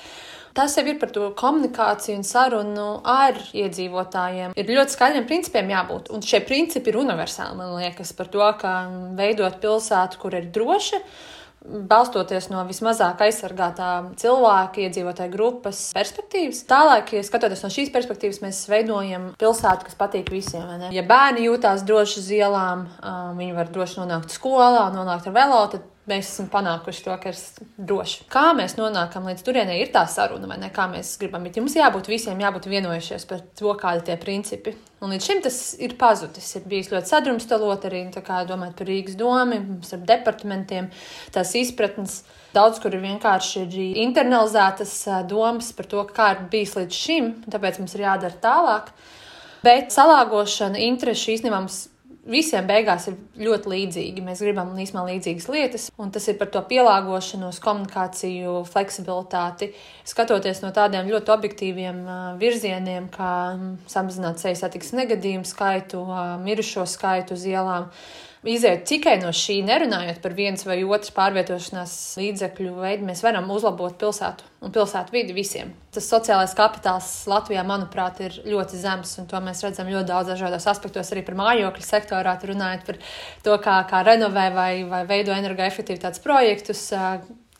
Tas 0.52 0.74
jau 0.76 0.84
ir 0.90 0.98
par 1.00 1.12
to 1.14 1.30
komunikāciju 1.38 2.18
un 2.18 2.24
sarunu 2.26 2.88
ar 3.08 3.38
iedzīvotājiem. 3.56 4.52
Ir 4.58 4.72
ļoti 4.76 4.96
skaidriem 4.96 5.26
principiem 5.30 5.70
jābūt. 5.72 6.10
Un 6.12 6.24
šie 6.26 6.42
principi 6.44 6.90
ir 6.90 6.98
universāli, 7.00 7.56
man 7.56 7.76
liekas, 7.78 8.12
par 8.18 8.28
to, 8.34 8.42
kā 8.60 8.74
veidot 9.16 9.60
pilsētu, 9.62 10.20
kur 10.20 10.36
ir 10.36 10.50
droša 10.52 11.00
balstoties 11.60 12.48
no 12.48 12.62
vismazāk 12.68 13.20
aizsargātā 13.26 13.90
cilvēka, 14.20 14.80
iedzīvotāja 14.86 15.32
grupas 15.32 15.82
perspektīvas. 15.96 16.62
Tālāk, 16.70 17.12
ja 17.16 17.24
skatoties 17.26 17.64
no 17.66 17.70
šīs 17.72 17.92
perspektīvas, 17.92 18.40
mēs 18.44 18.62
veidojam 18.70 19.30
pilsētu, 19.40 19.88
kas 19.88 19.98
patīk 20.00 20.32
visiem. 20.32 20.88
Ja 20.94 21.04
bērni 21.06 21.44
jūtās 21.50 21.84
droši 21.88 22.20
uz 22.22 22.30
ielām, 22.38 22.86
viņi 23.36 23.56
var 23.58 23.72
droši 23.74 24.00
nonākt 24.00 24.32
skolā, 24.32 24.88
nonākt 24.94 25.28
ar 25.28 25.36
velo, 25.36 25.60
tad 25.74 25.84
mēs 26.08 26.30
esam 26.30 26.48
panākuši 26.50 27.02
to, 27.04 27.14
ka 27.20 27.32
ir 27.32 27.38
droši. 27.90 28.24
Kā 28.32 28.50
mēs 28.56 28.76
nonākam 28.78 29.26
līdz 29.28 29.44
turienei, 29.46 29.80
ir 29.82 29.92
tā 29.94 30.06
saruna, 30.10 30.48
vai 30.50 30.56
ne? 30.62 30.70
Kā 30.74 30.86
mēs 30.90 31.12
gribam. 31.20 31.44
Bet 31.46 31.58
mums 31.60 31.76
jābūt 31.76 32.08
visiem, 32.10 32.40
jābūt 32.40 32.68
vienojušies 32.70 33.26
par 33.30 33.42
to, 33.58 33.74
kādi 33.80 34.06
tie 34.08 34.16
principi. 34.20 34.74
Un 35.00 35.14
līdz 35.14 35.28
šim 35.28 35.42
tas 35.44 35.60
ir 35.80 35.96
pazudis. 36.00 36.48
Ir 36.56 36.66
bijis 36.68 36.90
ļoti 36.92 37.12
sadrumstalot 37.12 37.86
arī 37.88 38.02
domājot 38.14 38.76
par 38.80 38.90
Rīgas 38.90 39.16
domu, 39.20 39.60
starp 39.86 40.04
departamentiem, 40.08 40.90
tās 41.34 41.54
izpratnes. 41.56 42.22
Daudz 42.50 42.80
kur 42.82 42.96
ir 42.96 43.04
vienkārši 43.04 43.60
ir 43.62 44.00
internalizētas 44.02 44.94
domas 45.30 45.70
par 45.76 45.86
to, 45.86 46.02
kā 46.10 46.32
ir 46.34 46.44
bijis 46.50 46.74
līdz 46.74 46.96
šim, 47.04 47.28
tāpēc 47.46 47.78
mums 47.78 47.94
ir 47.94 48.08
jādara 48.08 48.40
tālāk. 48.42 48.90
Bet 49.62 49.92
salāgošana, 49.94 50.80
interesi 50.80 51.36
īstenībā 51.36 51.60
mums 51.60 51.84
visiem 52.28 52.66
beigās 52.68 53.06
ir 53.10 53.16
ļoti 53.40 53.70
līdzīgi. 53.72 54.24
Mēs 54.24 54.42
gribam 54.44 54.72
īstenībā 54.76 55.06
līdzīgas 55.08 55.48
lietas, 55.52 55.86
un 56.00 56.12
tas 56.14 56.26
ir 56.28 56.38
par 56.40 56.50
to 56.52 56.62
pielāgošanos, 56.70 57.60
komunikāciju, 57.64 58.60
fleksibilitāti. 58.70 59.72
Skatoties 60.08 60.62
no 60.64 60.72
tādiem 60.76 61.10
ļoti 61.10 61.34
objektīviem 61.34 62.02
virzieniem, 62.40 63.10
kā 63.14 63.32
samazināt 63.90 64.42
sejas 64.42 64.64
satiksmes 64.64 65.04
negadījumu 65.04 65.48
skaitu, 65.48 66.04
mirušo 66.44 66.86
skaitu 66.88 67.38
uz 67.38 67.46
ielām 67.48 67.88
iziet 68.48 68.86
tikai 68.88 69.18
no 69.20 69.32
šī, 69.36 69.58
nerunājot 69.66 70.20
par 70.22 70.32
viens 70.36 70.64
vai 70.64 70.78
otru 70.84 71.12
pārvietošanās 71.16 71.94
līdzekļu 72.20 72.72
veidu, 72.78 73.08
mēs 73.08 73.20
varam 73.24 73.50
uzlabot 73.52 73.98
pilsētu 74.00 74.46
un 74.64 74.72
pilsētu 74.72 75.14
vidi 75.14 75.36
visiem. 75.36 75.74
Tas 75.92 76.08
sociālais 76.08 76.54
kapitāls 76.56 77.08
Latvijā, 77.28 77.64
manuprāt, 77.66 78.22
ir 78.24 78.38
ļoti 78.48 78.80
zems, 78.80 79.16
un 79.20 79.28
to 79.28 79.40
mēs 79.44 79.60
redzam 79.66 79.90
ļoti 79.92 80.08
daudz 80.08 80.32
dažādos 80.32 80.68
aspektos, 80.72 81.12
arī 81.12 81.24
par 81.26 81.36
mājokļu 81.40 81.84
sektorā, 81.84 82.36
runājot 82.52 82.88
par 82.88 83.00
to, 83.44 83.60
kā, 83.64 83.76
kā 83.90 84.02
renovē 84.08 84.48
vai, 84.56 84.72
vai 84.88 85.04
veido 85.08 85.36
energoefektivitātes 85.36 86.24
projektus 86.24 86.88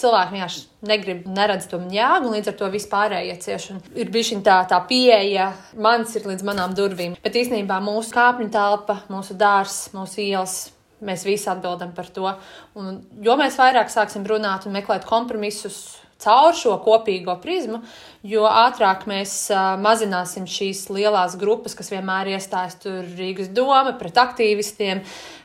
cilvēki 0.00 0.36
vienkārši 0.36 0.64
negrib, 0.88 1.22
neredz 1.28 1.68
to 1.70 1.78
jēgu, 1.92 2.26
un 2.26 2.36
līdz 2.36 2.50
ar 2.52 2.58
to 2.58 2.72
vispārējie 2.72 3.36
cieši. 3.44 3.78
Ir 4.00 4.10
bijusi 4.12 4.40
tā, 4.46 4.58
tā 4.70 4.80
pieeja, 4.88 5.50
mans 5.76 6.16
ir 6.16 6.28
līdz 6.30 6.44
manām 6.48 6.74
durvīm. 6.76 7.16
Bet 7.24 7.38
īstenībā 7.40 7.80
mūsu 7.84 8.14
kāpņu 8.16 8.50
telpa, 8.54 9.02
mūsu 9.12 9.38
dārzs, 9.40 9.90
mūsu 9.96 10.22
ielas. 10.26 10.58
Mēs 11.00 11.22
visi 11.24 11.48
atbildam 11.48 11.94
par 11.96 12.10
to. 12.12 12.28
Un, 12.76 12.98
jo 13.24 13.32
mēs 13.40 13.54
vairāk 13.56 13.88
sāksim 13.88 14.26
runāt 14.28 14.66
un 14.68 14.74
meklēt 14.76 15.06
kompromisus 15.08 15.78
caur 16.20 16.52
šo 16.56 16.74
kopīgo 16.84 17.38
prizmu, 17.40 17.80
jo 18.26 18.44
ātrāk 18.44 19.06
mēs 19.08 19.48
mazināsim 19.80 20.44
šīs 20.44 20.86
lielās 20.92 21.38
grupas, 21.40 21.72
kas 21.78 21.88
vienmēr 21.92 22.34
iestājas 22.34 22.76
tur 22.82 23.00
Rīgas 23.16 23.48
doma 23.56 23.94
pret 23.96 24.20
aktīvistiem, 24.20 25.00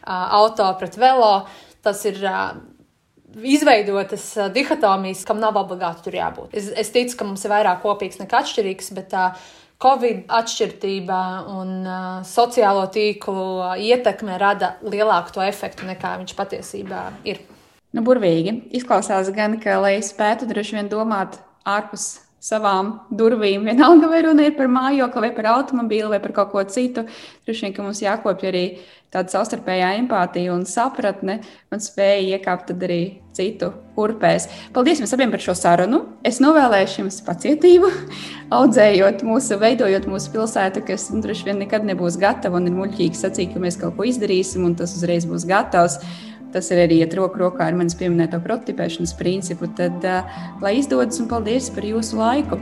auto 0.06 0.68
pret 0.80 1.00
velo. 1.00 1.46
Tas 1.86 2.04
ir 2.10 2.20
izveidotas 3.44 4.30
dihotomijas, 4.56 5.26
kam 5.28 5.42
nav 5.44 5.58
obligāti 5.60 6.06
tur 6.06 6.18
jābūt. 6.18 6.56
Es, 6.56 6.70
es 6.72 6.92
ticu, 6.94 7.18
ka 7.20 7.28
mums 7.28 7.44
ir 7.46 7.54
vairāk 7.54 7.82
kopīgs 7.84 8.22
nekā 8.22 8.44
atšķirīgs, 8.44 8.92
bet 8.96 9.10
tā 9.12 9.26
Covid 9.82 10.30
atšķirība 10.32 11.22
un 11.52 11.74
uh, 11.84 12.04
sociālo 12.24 12.86
tīklu 12.96 13.76
ietekme 13.84 14.38
rada 14.40 14.78
lielāku 14.88 15.36
to 15.36 15.44
efektu 15.44 15.88
nekā 15.90 16.16
viņš 16.22 16.36
patiesībā 16.38 17.02
ir. 17.28 17.42
Nu, 17.96 18.04
burvīgi. 18.04 18.58
Izklausās 18.76 19.30
gan, 19.36 19.60
ka, 19.60 19.78
lai 19.84 19.98
spētu 20.04 20.48
droši 20.48 20.80
vien 20.80 20.92
domāt 20.92 21.38
ārpus 21.68 22.25
savām 22.46 22.92
durvīm. 23.10 23.66
Vienalga, 23.66 24.10
vai 24.12 24.22
runa 24.26 24.46
ir 24.46 24.54
par 24.58 24.70
mājokli, 24.72 25.24
vai 25.28 25.34
par 25.34 25.50
automobīlu, 25.56 26.12
vai 26.14 26.22
par 26.22 26.36
kaut 26.36 26.54
ko 26.54 26.64
citu. 26.70 27.08
Droši 27.48 27.68
vien, 27.68 27.74
ka 27.76 27.86
mums 27.86 28.04
jākopja 28.04 28.52
arī 28.52 28.66
tāda 29.14 29.32
savstarpējā 29.32 29.94
empātija 30.02 30.54
un 30.54 30.66
sapratne 30.68 31.40
un 31.72 31.82
spēja 31.82 32.36
iekāpt 32.36 32.74
arī 32.76 33.02
citu 33.36 33.72
urpēs. 34.00 34.48
Paldies 34.76 35.02
jums 35.02 35.14
abiem 35.16 35.32
par 35.32 35.44
šo 35.44 35.56
sarunu. 35.58 36.02
Es 36.28 36.42
novēlēšu 36.44 37.02
jums 37.02 37.22
pacietību, 37.26 37.90
audzējot 38.60 39.24
mūsu, 39.28 39.58
veidojot 39.62 40.08
mūsu 40.12 40.36
pilsētu, 40.36 40.84
kas 40.88 41.10
nu, 41.14 41.24
droši 41.24 41.50
vien 41.50 41.62
nekad 41.64 41.88
nebūs 41.88 42.20
gatava 42.22 42.60
un 42.60 42.70
ir 42.70 42.78
muļķīgi 42.78 43.22
sacīt, 43.22 43.54
ka 43.56 43.64
mēs 43.64 43.80
kaut 43.82 43.98
ko 43.98 44.08
izdarīsim 44.08 44.68
un 44.68 44.78
tas 44.80 44.96
uzreiz 45.00 45.28
būs 45.30 45.48
gatavs 45.50 46.02
tas 46.56 46.72
ir 46.72 46.86
arī 46.86 47.02
iet 47.04 47.16
roku 47.20 47.44
rokā 47.44 47.68
ar 47.68 47.76
manis 47.76 47.98
pieminēto 48.00 48.40
prototipēšanas 48.44 49.16
principu, 49.20 49.68
tad 49.78 50.08
lai 50.64 50.78
izdodas 50.80 51.20
un 51.20 51.32
paldies 51.32 51.72
par 51.76 51.88
jūsu 51.92 52.22
laiku! 52.22 52.62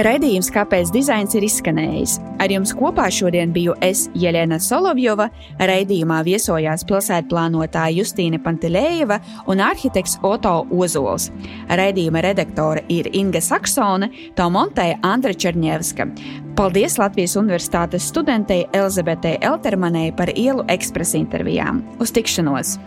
Raidījums, 0.00 0.48
kāpēc 0.48 0.88
dizains 0.94 1.34
ir 1.36 1.44
izskanējis. 1.44 2.14
Ar 2.40 2.48
jums 2.48 2.70
kopā 2.72 3.10
šodien 3.12 3.50
biju 3.52 3.74
es, 3.84 4.06
Jelena 4.16 4.56
Solovjova. 4.62 5.26
Raidījumā 5.60 6.22
viesojās 6.24 6.86
pilsētplānotāja 6.88 7.98
Justīna 7.98 8.40
Pantelējeva 8.40 9.18
un 9.52 9.60
arhitekts 9.60 10.16
Oto 10.24 10.54
Ozols. 10.72 11.28
Raidījuma 11.68 12.22
redaktore 12.24 12.86
ir 12.88 13.10
Inga 13.12 13.42
Saksone, 13.44 14.08
to 14.38 14.46
montēja 14.48 14.96
Andra 15.04 15.36
Černievska. 15.36 16.08
Paldies 16.56 16.96
Latvijas 17.00 17.36
Universitātes 17.36 18.08
studentei 18.08 18.64
Elizabetei 18.72 19.36
Eltermanai 19.44 20.14
par 20.16 20.32
ielu 20.32 20.64
ekspresa 20.72 21.20
intervijām. 21.20 21.84
Uz 22.00 22.16
tikšanos! 22.16 22.78